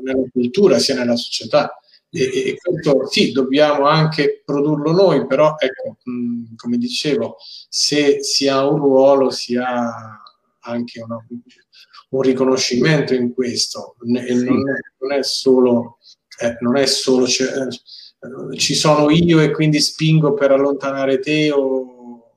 [0.03, 1.79] nella cultura sia nella società,
[2.15, 7.37] e, e, questo sì, dobbiamo anche produrlo noi, però ecco, mh, come dicevo,
[7.69, 10.23] se si ha un ruolo, si ha
[10.61, 11.19] anche una,
[12.11, 14.45] un riconoscimento in questo, e sì.
[14.45, 15.99] non, è, non, è, solo,
[16.41, 21.51] eh, non è solo cioè, eh, ci sono io e quindi spingo per allontanare te
[21.51, 22.31] o,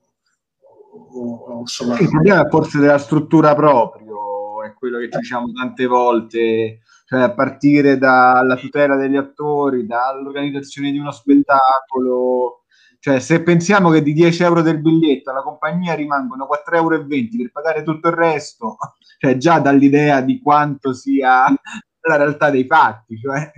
[0.90, 1.96] o, o insomma...
[1.96, 2.08] Sì,
[2.50, 8.94] forse della struttura proprio, è quello che diciamo tante volte cioè a partire dalla tutela
[8.94, 12.64] degli attori, dall'organizzazione di uno spettacolo.
[12.98, 17.50] Cioè, se pensiamo che di 10 euro del biglietto alla compagnia rimangono 4,20 euro per
[17.50, 18.76] pagare tutto il resto,
[19.18, 21.46] cioè già dall'idea di quanto sia
[22.02, 23.18] la realtà dei fatti.
[23.18, 23.52] Cioè.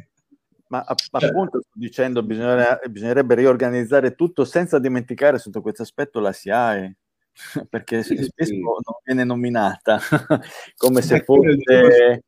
[0.69, 6.97] Ma appunto sto dicendo bisognerebbe, riorganizzare tutto senza dimenticare sotto questo aspetto la SIAE
[7.69, 8.61] perché sì, spesso sì.
[8.61, 9.99] non viene nominata
[10.77, 12.23] come se fosse,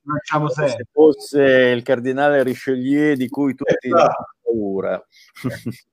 [0.67, 4.03] se fosse, il cardinale Richelieu di cui tutti esatto.
[4.03, 5.07] hanno paura.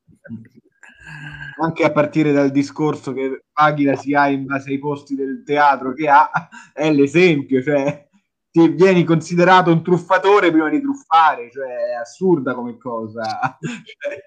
[1.62, 5.94] Anche a partire dal discorso che paghi la SIA in base ai posti del teatro
[5.94, 6.30] che ha,
[6.72, 8.08] è l'esempio, cioè
[8.52, 13.58] ti vieni considerato un truffatore prima di truffare, cioè è assurda come cosa.
[13.60, 14.20] cioè,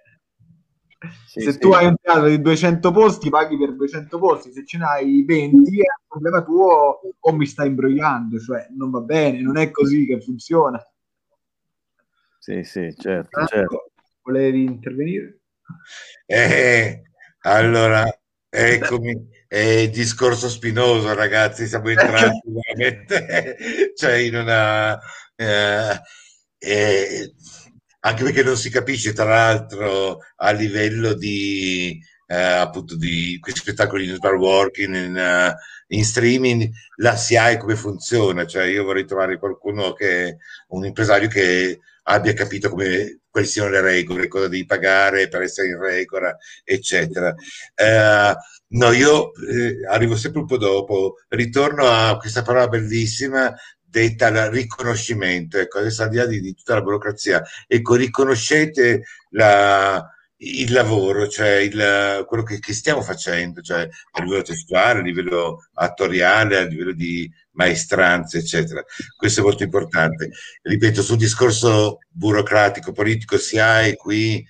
[1.27, 1.59] sì, se sì.
[1.59, 5.81] tu hai un teatro di 200 posti, paghi per 200 posti, se ce n'hai 20
[5.81, 10.07] è un problema tuo o mi stai imbrogliando, cioè non va bene, non è così
[10.07, 10.81] che funziona.
[12.39, 13.91] Sì, sì, certo, certo.
[14.23, 15.41] Volevi intervenire?
[16.27, 17.03] Eh,
[17.43, 18.05] allora,
[18.49, 24.99] eccomi, è discorso spinoso, ragazzi, siamo entrati veramente, cioè in una...
[25.35, 26.01] Eh,
[26.59, 27.33] eh,
[28.05, 34.09] anche perché non si capisce tra l'altro a livello di eh, appunto di questi spettacoli
[34.09, 39.39] in smart working in, uh, in streaming la SIAE come funziona, cioè io vorrei trovare
[39.39, 40.39] qualcuno che,
[40.69, 45.69] un impresario che abbia capito come, quali siano le regole, cosa devi pagare per essere
[45.69, 47.35] in regola, eccetera.
[47.75, 48.35] Eh,
[48.69, 53.55] no, io eh, arrivo sempre un po' dopo, ritorno a questa parola bellissima
[53.93, 59.05] detta al riconoscimento, ecco, adesso al di là di, di tutta la burocrazia, ecco, riconoscete
[59.33, 60.03] la,
[60.39, 65.69] il lavoro, cioè il, quello che, che, stiamo facendo, cioè a livello testuale, a livello
[65.75, 68.83] attoriale, a livello di maestranza, eccetera.
[69.15, 70.31] Questo è molto importante.
[70.63, 74.45] Ripeto, sul discorso burocratico, politico, si ha e qui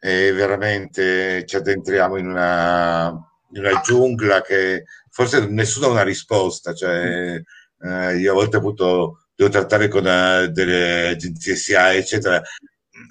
[0.00, 3.08] eh, veramente ci addentriamo in una,
[3.52, 7.40] in una, giungla che forse nessuno ha una risposta, cioè
[7.80, 12.42] eh, io a volte avuto devo trattare con uh, delle agenzie SIA, eccetera,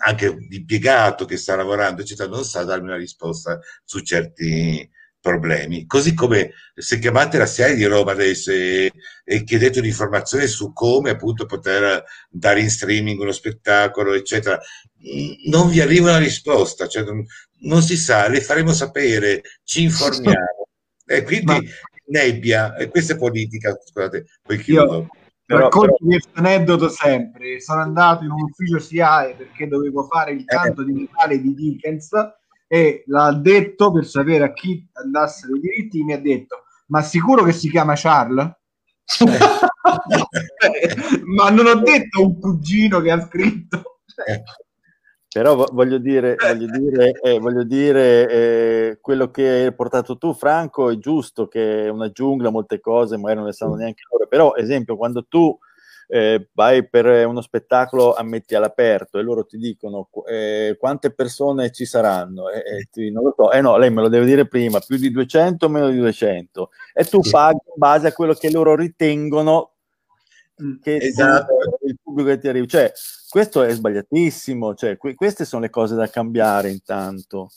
[0.05, 4.87] anche l'impiegato che sta lavorando, eccetera, non sa darmi una risposta su certi
[5.19, 5.85] problemi.
[5.85, 8.91] Così come se chiamate la serie di Roma adesso e,
[9.23, 14.59] e chiedete un'informazione su come appunto poter dare in streaming uno spettacolo, eccetera,
[15.49, 17.25] non vi arriva una risposta, cioè non,
[17.61, 20.57] non si sa, le faremo sapere, ci informiamo.
[21.11, 21.59] E quindi Ma...
[22.09, 24.93] nebbia, e questa è politica, scusate, poi chiudo.
[24.93, 25.07] Io
[25.49, 26.05] però, Racconto però...
[26.05, 27.59] questo aneddoto sempre.
[27.59, 30.85] Sono andato in un ufficio SIAE perché dovevo fare il canto eh.
[30.85, 32.11] di Natale di Dickens
[32.67, 36.03] e l'ha detto per sapere a chi andassero i diritti.
[36.03, 38.47] Mi ha detto: Ma sicuro che si chiama Charles?
[41.25, 44.01] Ma non ho detto un cugino che ha scritto.
[45.31, 50.89] Però voglio dire, voglio dire, eh, voglio dire eh, quello che hai portato tu, Franco,
[50.89, 54.55] è giusto che è una giungla, molte cose magari non le sanno neanche loro, però
[54.55, 55.55] esempio quando tu
[56.07, 61.71] eh, vai per uno spettacolo a metti all'aperto e loro ti dicono eh, quante persone
[61.71, 64.79] ci saranno, e ti, non lo so, eh no, lei me lo deve dire prima,
[64.79, 68.49] più di 200 o meno di 200, e tu paghi in base a quello che
[68.49, 69.73] loro ritengono
[70.81, 71.53] che esatto.
[71.85, 72.65] il pubblico che ti arriva.
[72.65, 72.91] Cioè,
[73.29, 77.49] questo è sbagliatissimo, cioè, que- queste sono le cose da cambiare intanto.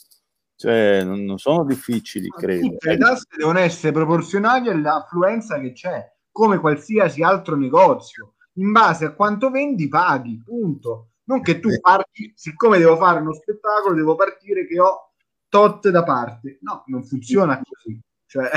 [0.55, 2.77] Cioè, non, non sono difficili, credo.
[2.79, 8.35] le tasse devono essere proporzionali all'affluenza che c'è, come qualsiasi altro negozio.
[8.57, 11.09] In base a quanto vendi, paghi, punto.
[11.25, 15.13] Non che tu parti, siccome devo fare uno spettacolo, devo partire che ho
[15.49, 16.59] tot da parte.
[16.61, 17.99] No, non funziona così.
[18.25, 18.49] Cioè,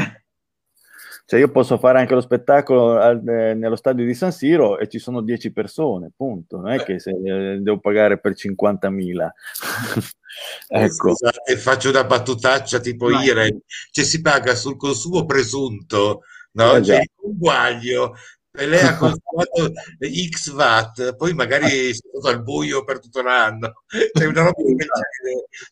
[1.26, 4.88] cioè io posso fare anche lo spettacolo al, eh, nello stadio di San Siro e
[4.88, 6.58] ci sono 10 persone, punto.
[6.58, 9.28] Non è che se, eh, devo pagare per 50.000.
[10.68, 11.14] ecco.
[11.14, 13.24] Scusate, faccio una battutaccia tipo Vai.
[13.26, 13.58] IRE,
[13.90, 16.22] cioè si paga sul consumo presunto,
[16.52, 16.76] no?
[16.76, 18.14] Eh, cioè, un guaglio
[18.64, 19.72] lei ha consumato
[20.30, 23.82] X watt, poi magari è stato al buio per tutto l'anno.
[24.12, 24.54] C'è una roba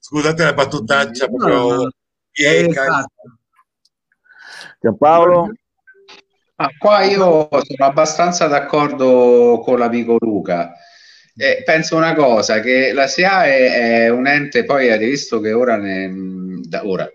[0.01, 1.91] Scusate la battutaccia, proprio no,
[2.33, 3.39] esatto.
[4.81, 5.53] Giampaolo?
[6.57, 10.73] Ah, qua io sono abbastanza d'accordo con l'amico Luca.
[11.37, 15.77] Eh, penso una cosa, che la SIAE è un ente, poi avete visto che ora,
[15.77, 17.11] ne, da, ora,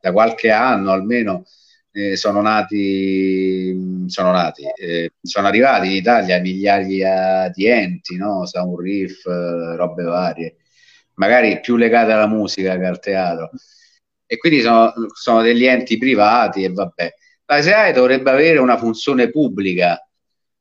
[0.00, 1.44] da qualche anno almeno,
[1.92, 8.46] eh, sono nati, sono, nati eh, sono arrivati in Italia migliaia di enti, no?
[8.46, 10.56] Sound Riff, eh, robe varie,
[11.14, 13.50] magari più legate alla musica che al teatro
[14.32, 17.14] e quindi sono, sono degli enti privati e vabbè.
[17.44, 20.02] La SEAE dovrebbe avere una funzione pubblica,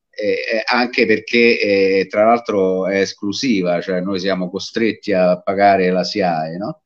[0.10, 6.04] eh, anche perché eh, tra l'altro è esclusiva, cioè noi siamo costretti a pagare la
[6.04, 6.82] SIAE, no?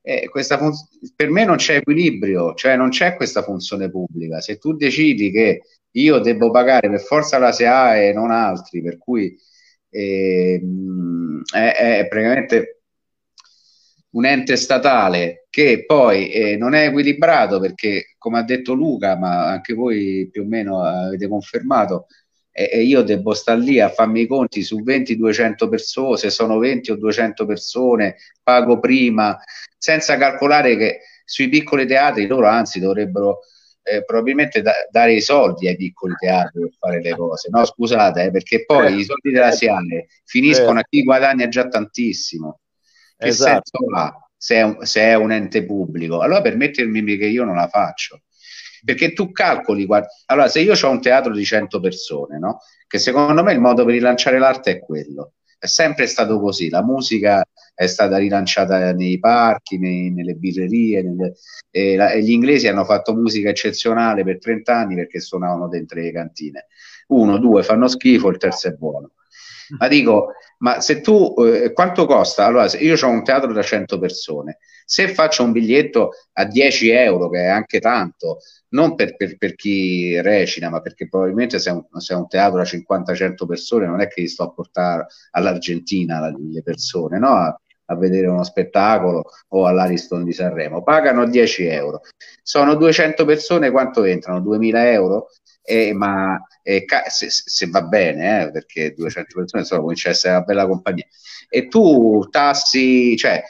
[0.00, 0.72] Eh, fun-
[1.16, 4.40] per me non c'è equilibrio, cioè non c'è questa funzione pubblica.
[4.40, 8.96] Se tu decidi che io devo pagare per forza la SEAE e non altri, per
[8.96, 9.36] cui
[9.90, 10.62] eh,
[11.52, 12.75] è, è praticamente
[14.10, 19.46] un ente statale che poi eh, non è equilibrato perché, come ha detto Luca, ma
[19.46, 22.06] anche voi più o meno avete confermato,
[22.50, 26.92] eh, io devo stare lì a farmi i conti su 20-200 persone, se sono 20
[26.92, 29.38] o 200 persone, pago prima,
[29.76, 33.40] senza calcolare che sui piccoli teatri loro anzi dovrebbero
[33.82, 37.48] eh, probabilmente da- dare i soldi ai piccoli teatri per fare le cose.
[37.50, 41.68] No, scusate, eh, perché poi eh, i soldi della SIANE finiscono a chi guadagna già
[41.68, 42.60] tantissimo.
[43.16, 43.78] Che esatto.
[43.78, 46.20] senso ha se è, un, se è un ente pubblico?
[46.20, 48.22] Allora permettermi che io non la faccio.
[48.84, 52.60] Perché tu calcoli, guarda, allora se io ho un teatro di 100 persone, no?
[52.86, 56.84] che secondo me il modo per rilanciare l'arte è quello, è sempre stato così, la
[56.84, 57.44] musica
[57.74, 61.34] è stata rilanciata nei parchi, nei, nelle birrerie, nelle,
[61.70, 66.00] e, la, e, gli inglesi hanno fatto musica eccezionale per 30 anni perché suonavano dentro
[66.00, 66.66] le cantine.
[67.08, 69.12] Uno, due, fanno schifo, il terzo è buono.
[69.78, 72.46] Ma dico, ma se tu, eh, quanto costa?
[72.46, 76.90] Allora, se io ho un teatro da 100 persone, se faccio un biglietto a 10
[76.90, 78.38] euro, che è anche tanto,
[78.70, 82.28] non per, per, per chi recita, ma perché probabilmente se è un, se è un
[82.28, 87.58] teatro da 50-100 persone, non è che gli sto a portare all'Argentina le persone, no?
[87.88, 92.00] A vedere uno spettacolo o all'Ariston di Sanremo, pagano 10 euro.
[92.42, 94.40] Sono 200 persone, quanto entrano?
[94.40, 95.28] 2000 euro?
[95.68, 100.36] Eh, ma eh, se, se, va bene, eh, perché 200 persone insomma, comincia a essere
[100.36, 101.04] una bella compagnia.
[101.48, 103.42] E tu tassi, cioè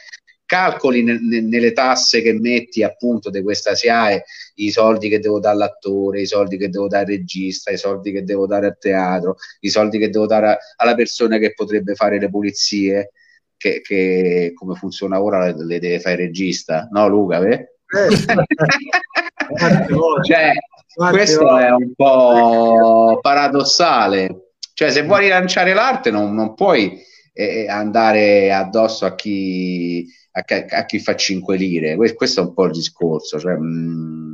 [0.47, 4.25] calcoli ne, ne, nelle tasse che metti appunto di questa SIAE
[4.57, 8.13] i soldi che devo dare all'attore, i soldi che devo dare al regista, i soldi
[8.13, 11.95] che devo dare al teatro, i soldi che devo dare a, alla persona che potrebbe
[11.95, 13.13] fare le pulizie,
[13.57, 17.47] che, che come funziona ora le, le, deve fare il regista, no Luca?
[17.47, 17.73] Eh?
[20.23, 20.53] cioè,
[20.97, 24.53] questo è un po' paradossale.
[24.73, 26.99] Cioè, se vuoi rilanciare l'arte, non, non puoi
[27.33, 31.97] eh, andare addosso a chi, a, a chi, fa 5 lire.
[32.15, 33.39] Questo è un po' il discorso.
[33.39, 34.33] Cioè, mh, mm,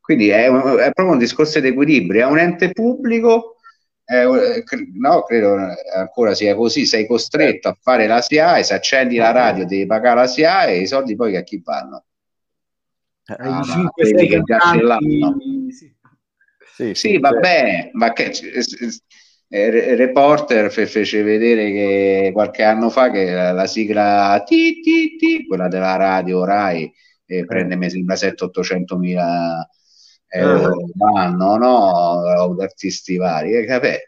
[0.00, 2.26] quindi è, è, proprio un discorso di equilibrio.
[2.26, 3.56] È un ente pubblico,
[4.06, 4.24] eh,
[4.94, 5.56] no, credo
[5.96, 6.86] ancora sia così.
[6.86, 8.64] Sei costretto a fare la SIAE.
[8.64, 12.04] Se accendi la radio, devi pagare la SIAE e i soldi poi a chi vanno?
[13.26, 15.36] Ah, 5 6 che già ce l'hanno.
[16.74, 18.32] Sì, sì, sì va bene, ma che
[19.48, 25.14] eh, Reporter fe- fece vedere che qualche anno fa che la, la sigla ti, ti,
[25.16, 26.92] ti, quella della radio Rai
[27.26, 29.68] eh, prende mi sembra 700-800 mila
[30.26, 32.60] euro l'anno no?
[32.60, 34.00] artisti vari eh, capè?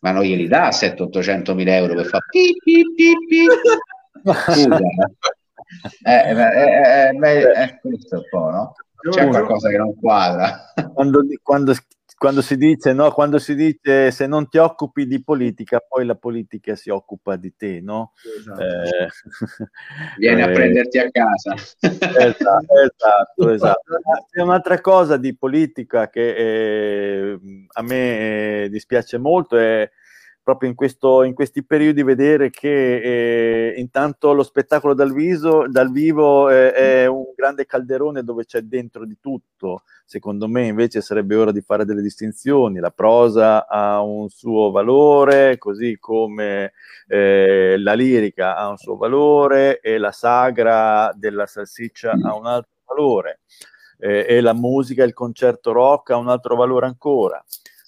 [0.00, 3.46] ma non glieli dà 700-800 mila euro per fare pi, pi, pi, pi.
[4.30, 4.78] scusa
[6.02, 8.74] eh, eh, eh, è questo un po' no?
[9.08, 11.74] C'è qualcosa che non quadra quando, quando
[12.20, 13.10] quando si dice, no?
[13.12, 17.56] quando si dice se non ti occupi di politica, poi la politica si occupa di
[17.56, 18.12] te, no?
[18.38, 18.60] Esatto.
[18.60, 19.08] Eh,
[20.18, 21.54] Vieni eh, a prenderti a casa.
[21.80, 24.26] Esatto, esatto, esatto.
[24.30, 27.40] C'è un'altra cosa di politica che eh,
[27.72, 29.90] a me eh, dispiace molto, è
[30.50, 32.96] proprio in, questo, in questi periodi vedere che
[33.68, 38.62] eh, intanto lo spettacolo dal, viso, dal vivo eh, è un grande calderone dove c'è
[38.62, 39.84] dentro di tutto.
[40.04, 42.80] Secondo me invece sarebbe ora di fare delle distinzioni.
[42.80, 46.72] La prosa ha un suo valore, così come
[47.06, 52.72] eh, la lirica ha un suo valore e la sagra della salsiccia ha un altro
[52.86, 53.40] valore.
[54.00, 57.40] Eh, e la musica, il concerto rock ha un altro valore ancora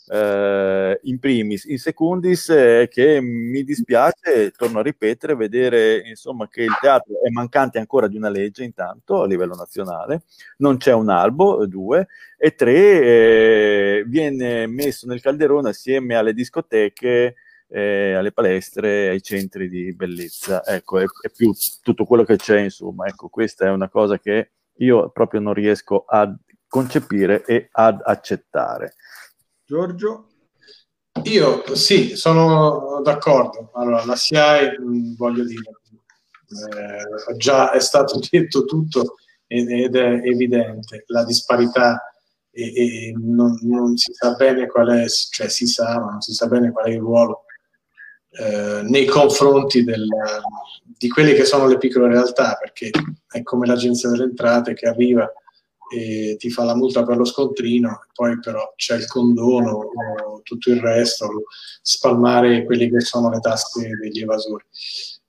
[0.08, 6.62] eh, in primis, in secundis eh, che mi dispiace, torno a ripetere, vedere insomma che
[6.62, 10.22] il teatro è mancante ancora di una legge intanto a livello nazionale,
[10.58, 17.36] non c'è un albo, due, e tre, eh, viene messo nel calderone assieme alle discoteche,
[17.68, 20.64] eh, alle palestre, ai centri di bellezza.
[20.66, 23.06] Ecco, è, è, più tutto quello che c'è, insomma.
[23.06, 26.34] Ecco, questa è una cosa che io proprio non riesco a
[26.68, 28.94] concepire e ad accettare.
[29.72, 30.26] Giorgio?
[31.22, 33.70] Io sì, sono d'accordo.
[33.72, 35.70] Allora, la SIAE, mm, voglio dire,
[36.50, 39.14] eh, già è stato detto tutto
[39.46, 42.02] ed è evidente la disparità
[42.50, 46.32] e, e non, non, si sa bene qual è, cioè si sa, ma non si
[46.32, 47.44] sa bene qual è il ruolo
[48.30, 50.06] eh, nei confronti del,
[50.98, 52.90] di quelle che sono le piccole realtà, perché
[53.26, 55.30] è come l'Agenzia delle Entrate che arriva
[55.92, 59.90] e ti fa la multa per lo scontrino, poi però c'è il condono
[60.42, 61.28] tutto il resto,
[61.82, 64.64] spalmare quelle che sono le tasche degli evasori.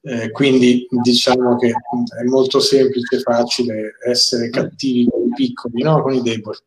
[0.05, 6.01] Eh, quindi diciamo che è molto semplice e facile essere cattivi con i piccoli, no?
[6.01, 6.57] con i deboli.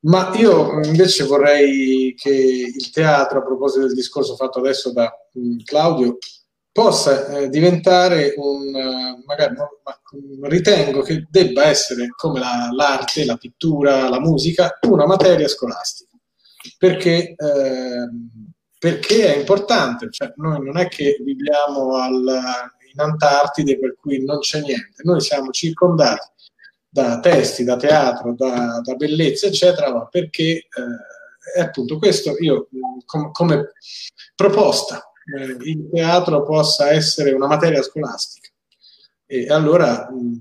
[0.00, 5.62] Ma io invece vorrei che il teatro, a proposito del discorso fatto adesso da mh,
[5.64, 6.18] Claudio,
[6.78, 9.68] possa eh, diventare un, uh, magari no,
[10.42, 16.16] ritengo che debba essere come la, l'arte, la pittura, la musica, una materia scolastica,
[16.78, 18.08] perché, eh,
[18.78, 22.22] perché è importante, cioè, noi non è che viviamo al,
[22.92, 26.28] in Antartide per cui non c'è niente, noi siamo circondati
[26.88, 30.66] da testi, da teatro, da, da bellezza, eccetera, ma perché eh,
[31.56, 32.68] è appunto questo io
[33.04, 33.72] com- come
[34.36, 38.48] proposta eh, il teatro possa essere una materia scolastica.
[39.26, 40.38] E allora mh,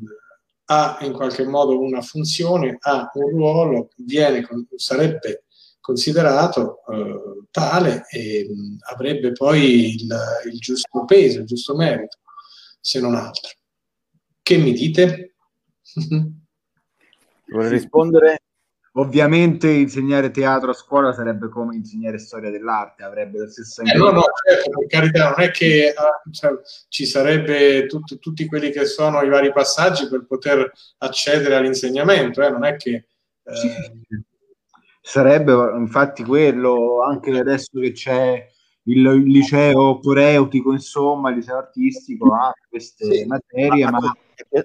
[0.66, 5.44] ha in qualche modo una funzione, ha un ruolo, viene, sarebbe
[5.80, 10.18] considerato eh, tale e mh, avrebbe poi il,
[10.52, 12.18] il, giusto peso, il giusto merito,
[12.80, 13.50] se non altro.
[14.42, 15.36] Che mi dite?
[17.48, 18.42] Vuole rispondere?
[18.98, 24.12] Ovviamente insegnare teatro a scuola sarebbe come insegnare storia dell'arte, avrebbe lo stesso eh, no,
[24.12, 26.52] no, certo, per carità, non è che ah, cioè,
[26.90, 32.50] ci sarebbe tut, tutti quelli che sono i vari passaggi per poter accedere all'insegnamento, eh,
[32.50, 33.08] non è che...
[33.44, 33.56] Eh...
[33.56, 33.70] Sì,
[35.02, 38.46] sarebbe infatti quello, anche adesso che c'è
[38.84, 44.00] il, il liceo coreutico, insomma, il liceo artistico ha queste sì, materie, a, ma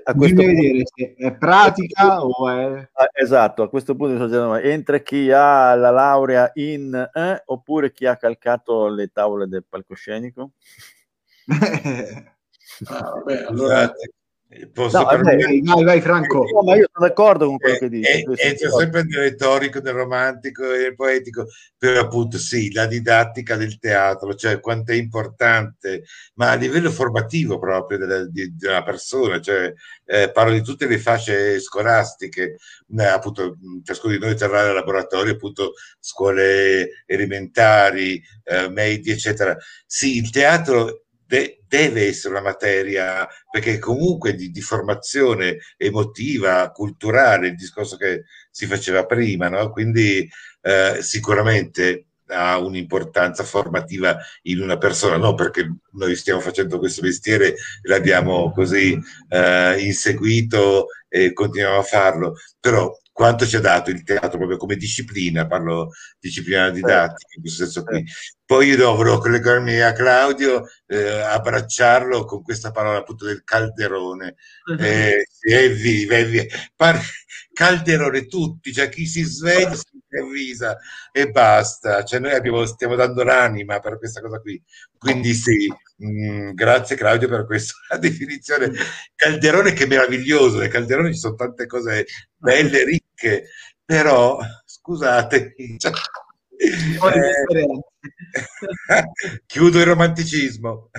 [0.05, 2.89] a questo vedere se è pratica o è...
[2.93, 8.17] Ah, esatto, a questo punto entra chi ha la laurea in eh, oppure chi ha
[8.17, 10.53] calcato le tavole del palcoscenico?
[12.87, 13.93] ah, vabbè, allora...
[14.73, 16.45] Posso no, vabbè, vai, vai, Franco.
[16.53, 18.11] No, ma io sono d'accordo con quello che dici.
[18.11, 21.47] Entra sempre nel retorico, nel romantico e nel poetico,
[21.79, 27.59] però appunto sì, la didattica del teatro, cioè quanto è importante, ma a livello formativo
[27.59, 29.73] proprio della, di, di una persona, cioè
[30.05, 32.57] eh, parlo di tutte le fasce scolastiche,
[32.95, 39.57] eh, appunto ciascuno di noi terrà al laboratorio, appunto scuole elementari, eh, medie, eccetera.
[39.87, 47.49] Sì, il teatro de- deve essere una materia, perché comunque di, di, formazione emotiva, culturale,
[47.49, 49.71] il discorso che si faceva prima, no?
[49.71, 50.29] quindi
[50.61, 57.49] eh, sicuramente ha un'importanza formativa in una persona, non perché noi stiamo facendo questo mestiere
[57.49, 58.99] e l'abbiamo così
[59.31, 64.77] eh, inseguito e continuiamo a farlo, però quanto ci ha dato il teatro proprio come
[64.77, 68.05] disciplina, parlo disciplina didattica in questo senso qui.
[68.45, 74.37] Poi io dovrò collegarmi a Claudio, eh, abbracciarlo con questa parola appunto del calderone.
[74.79, 76.45] Eh, e viva, e viva.
[77.53, 79.83] calderone tutti, cioè chi si sveglia si
[80.13, 80.79] improvvisa
[81.11, 82.05] e basta.
[82.05, 84.63] Cioè noi abbiamo, stiamo dando l'anima per questa cosa qui.
[84.99, 88.71] Quindi sì, mh, mm, grazie Claudio per questa definizione.
[89.15, 92.07] Calderone che meraviglioso, nel calderone ci sono tante cose
[92.37, 93.49] belle, ricche,
[93.85, 95.79] però scusatemi.
[96.63, 96.71] Cioè,
[97.51, 97.83] eh,
[99.47, 100.91] chiudo il romanticismo.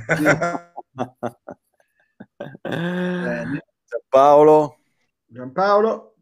[4.09, 4.79] Paolo.
[5.25, 6.15] Giampaolo.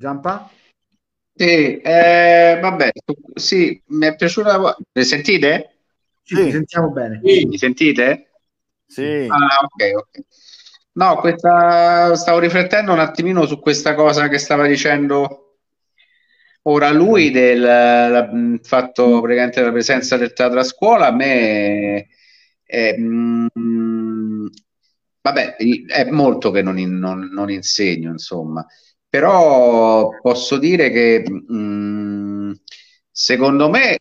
[0.00, 0.50] Giampa?
[1.40, 2.90] Sì, eh, vabbè,
[3.32, 4.76] sì, mi è piaciuta.
[4.92, 5.78] Mi sentite?
[6.22, 6.50] Sì, sì.
[6.50, 7.18] sentiamo bene.
[7.24, 7.46] Sì.
[7.46, 8.32] Mi sentite?
[8.86, 9.26] Sì.
[9.26, 10.24] Ah, ok, ok.
[10.92, 15.60] No, questa, stavo riflettendo un attimino su questa cosa che stava dicendo
[16.64, 18.28] ora lui del la,
[18.62, 21.06] fatto praticamente la presenza del teatro a scuola.
[21.06, 22.08] A me
[22.62, 24.46] è, mm,
[25.22, 28.66] vabbè, è molto che non, non, non, insegno, insomma,
[29.10, 32.52] però posso dire che mh, mm,
[33.10, 33.98] secondo me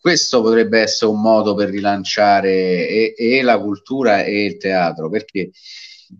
[0.00, 2.50] questo potrebbe essere un modo per rilanciare
[2.88, 5.50] e, e la cultura e il teatro, perché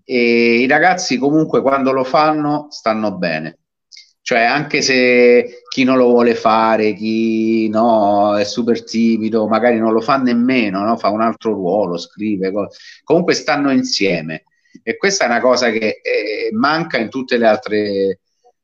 [0.07, 3.59] i ragazzi comunque quando lo fanno stanno bene.
[4.23, 9.93] Cioè, anche se chi non lo vuole fare, chi no, è super timido, magari non
[9.93, 10.97] lo fa nemmeno, no?
[10.97, 12.51] fa un altro ruolo, scrive,
[13.03, 14.45] comunque stanno insieme.
[14.87, 18.21] E questa è una cosa che eh, manca in tutte le altre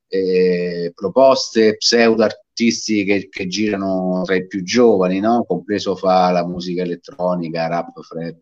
[0.06, 5.44] eh, proposte pseudo artistiche che, che, girano tra i più giovani, no?
[5.46, 8.38] compreso fa la musica elettronica, rap, frap,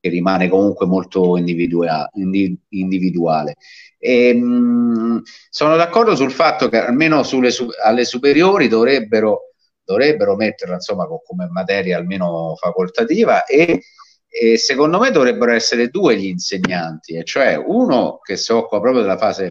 [0.00, 2.08] che rimane comunque molto individua-
[2.70, 3.56] individuale.
[3.98, 5.18] E, mh, mm,
[5.50, 9.52] sono d'accordo sul fatto che almeno sulle, su- alle superiori dovrebbero,
[9.84, 13.82] dovrebbero metterla insomma, come materia almeno facoltativa e
[14.28, 19.02] e secondo me dovrebbero essere due gli insegnanti, e cioè uno che si occupa proprio
[19.02, 19.50] della fase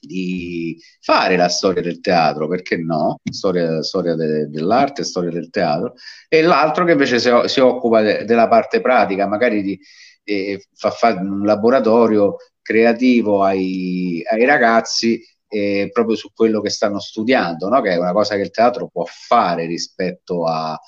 [0.00, 3.18] di fare la storia del teatro, perché no?
[3.24, 5.94] Storia, storia de, dell'arte, storia del teatro,
[6.28, 9.80] e l'altro che invece si, si occupa de, della parte pratica, magari di,
[10.24, 16.98] eh, fa, fa un laboratorio creativo ai, ai ragazzi eh, proprio su quello che stanno
[16.98, 17.80] studiando, no?
[17.80, 20.78] che è una cosa che il teatro può fare rispetto a,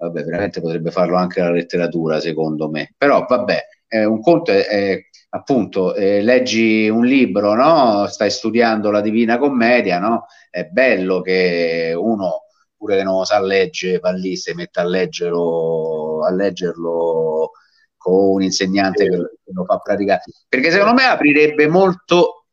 [0.00, 4.66] vabbè, veramente potrebbe farlo anche la letteratura, secondo me, però vabbè, eh, un conto è,
[4.66, 5.00] è
[5.30, 8.06] appunto, eh, leggi un libro, no?
[8.06, 10.26] Stai studiando la Divina Commedia, no?
[10.48, 12.44] È bello che uno,
[12.76, 17.50] pure che non lo sa leggere, va lì, si mette a leggerlo, a leggerlo
[17.96, 20.22] con un insegnante che lo fa praticare.
[20.48, 22.46] Perché secondo me aprirebbe molto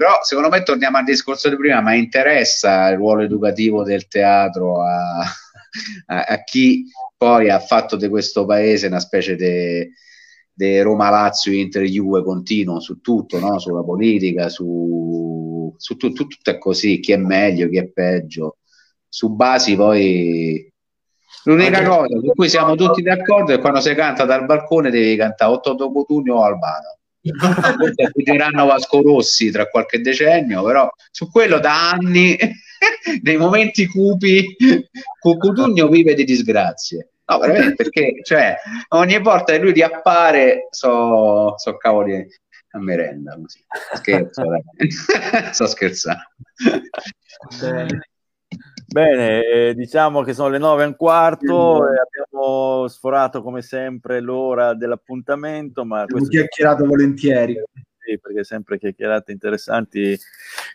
[0.00, 4.82] però secondo me torniamo al discorso di prima, ma interessa il ruolo educativo del teatro
[4.82, 5.22] a,
[6.06, 6.84] a, a chi
[7.16, 13.58] poi ha fatto di questo paese una specie di Roma-Lazio, Inter-Juve continuo su tutto, no?
[13.58, 18.58] sulla politica, su, su tu, tu, tutto è così, chi è meglio, chi è peggio,
[19.08, 20.68] su basi poi...
[21.44, 25.52] L'unica cosa su cui siamo tutti d'accordo è quando si canta dal balcone devi cantare
[25.52, 26.98] Otto Topotugno o Albano.
[27.78, 32.36] forse acquireranno Vasco Rossi tra qualche decennio, però su quello da anni,
[33.22, 34.56] nei momenti cupi,
[35.18, 37.10] Cutugno vive di disgrazie.
[37.26, 38.56] No, veramente, perché cioè,
[38.88, 42.26] ogni volta che lui riappare so, so cavoli
[42.72, 43.64] a merenda così.
[43.94, 44.42] Scherzo,
[45.52, 46.22] sto scherzando.
[47.60, 48.08] Bene.
[48.92, 54.18] Bene, eh, diciamo che sono le nove e un quarto e abbiamo sforato come sempre
[54.18, 57.62] l'ora dell'appuntamento, ma abbiamo chiacchierato volentieri.
[58.10, 60.18] Sì, perché sempre chiacchierate interessanti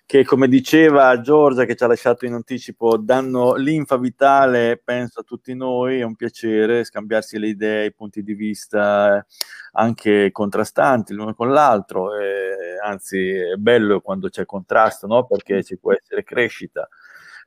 [0.05, 5.23] che come diceva Giorgia che ci ha lasciato in anticipo danno linfa vitale penso a
[5.23, 9.25] tutti noi, è un piacere scambiarsi le idee, i punti di vista eh,
[9.73, 15.25] anche contrastanti l'uno con l'altro, eh, anzi è bello quando c'è contrasto no?
[15.25, 16.87] perché ci può essere crescita.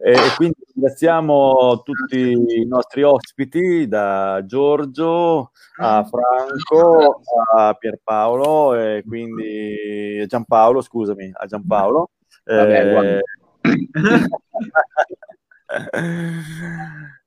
[0.01, 7.20] E quindi ringraziamo tutti i nostri ospiti, da Giorgio a Franco
[7.57, 12.11] a Pierpaolo e quindi a Giampaolo, scusami, a Giampaolo.
[12.45, 13.20] Vabbè,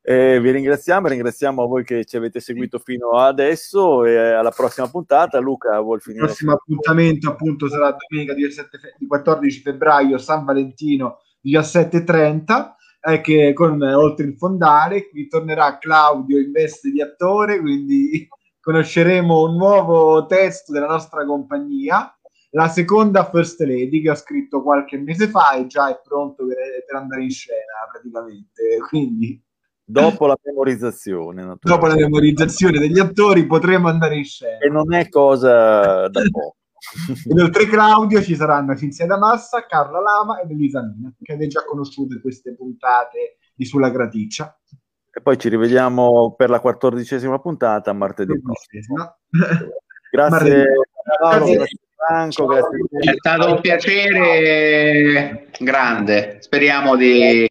[0.01, 4.87] eh, vi ringraziamo, ringraziamo a voi che ci avete seguito fino adesso e alla prossima
[4.87, 5.39] puntata.
[5.39, 6.21] Luca, vuol finire?
[6.21, 13.53] Il prossimo appuntamento appunto sarà domenica 17 fe- 14 febbraio, San Valentino 17.30 eh, che
[13.53, 18.27] con Oltre il Fondale qui tornerà Claudio in veste di attore quindi
[18.61, 22.15] conosceremo un nuovo testo della nostra compagnia.
[22.53, 26.57] La seconda First Lady che ho scritto qualche mese fa e già è pronto per,
[26.85, 29.41] per andare in scena praticamente quindi
[29.83, 34.59] dopo la memorizzazione dopo la memorizzazione degli attori potremo andare in scena.
[34.59, 36.55] E non è cosa da poco
[37.29, 42.15] Inoltre Claudio ci saranno Cinzia Damassa, Carla Lama ed Elisa Mina, che avete già conosciuto
[42.15, 44.57] in queste puntate di Sulla Graticcia.
[45.13, 49.17] E poi ci rivediamo per la quattordicesima puntata martedì prossimo.
[50.09, 50.65] Grazie
[51.19, 52.85] Paolo, grazie Franco, grazie.
[52.99, 56.37] È stato un piacere grande.
[56.39, 57.39] Speriamo di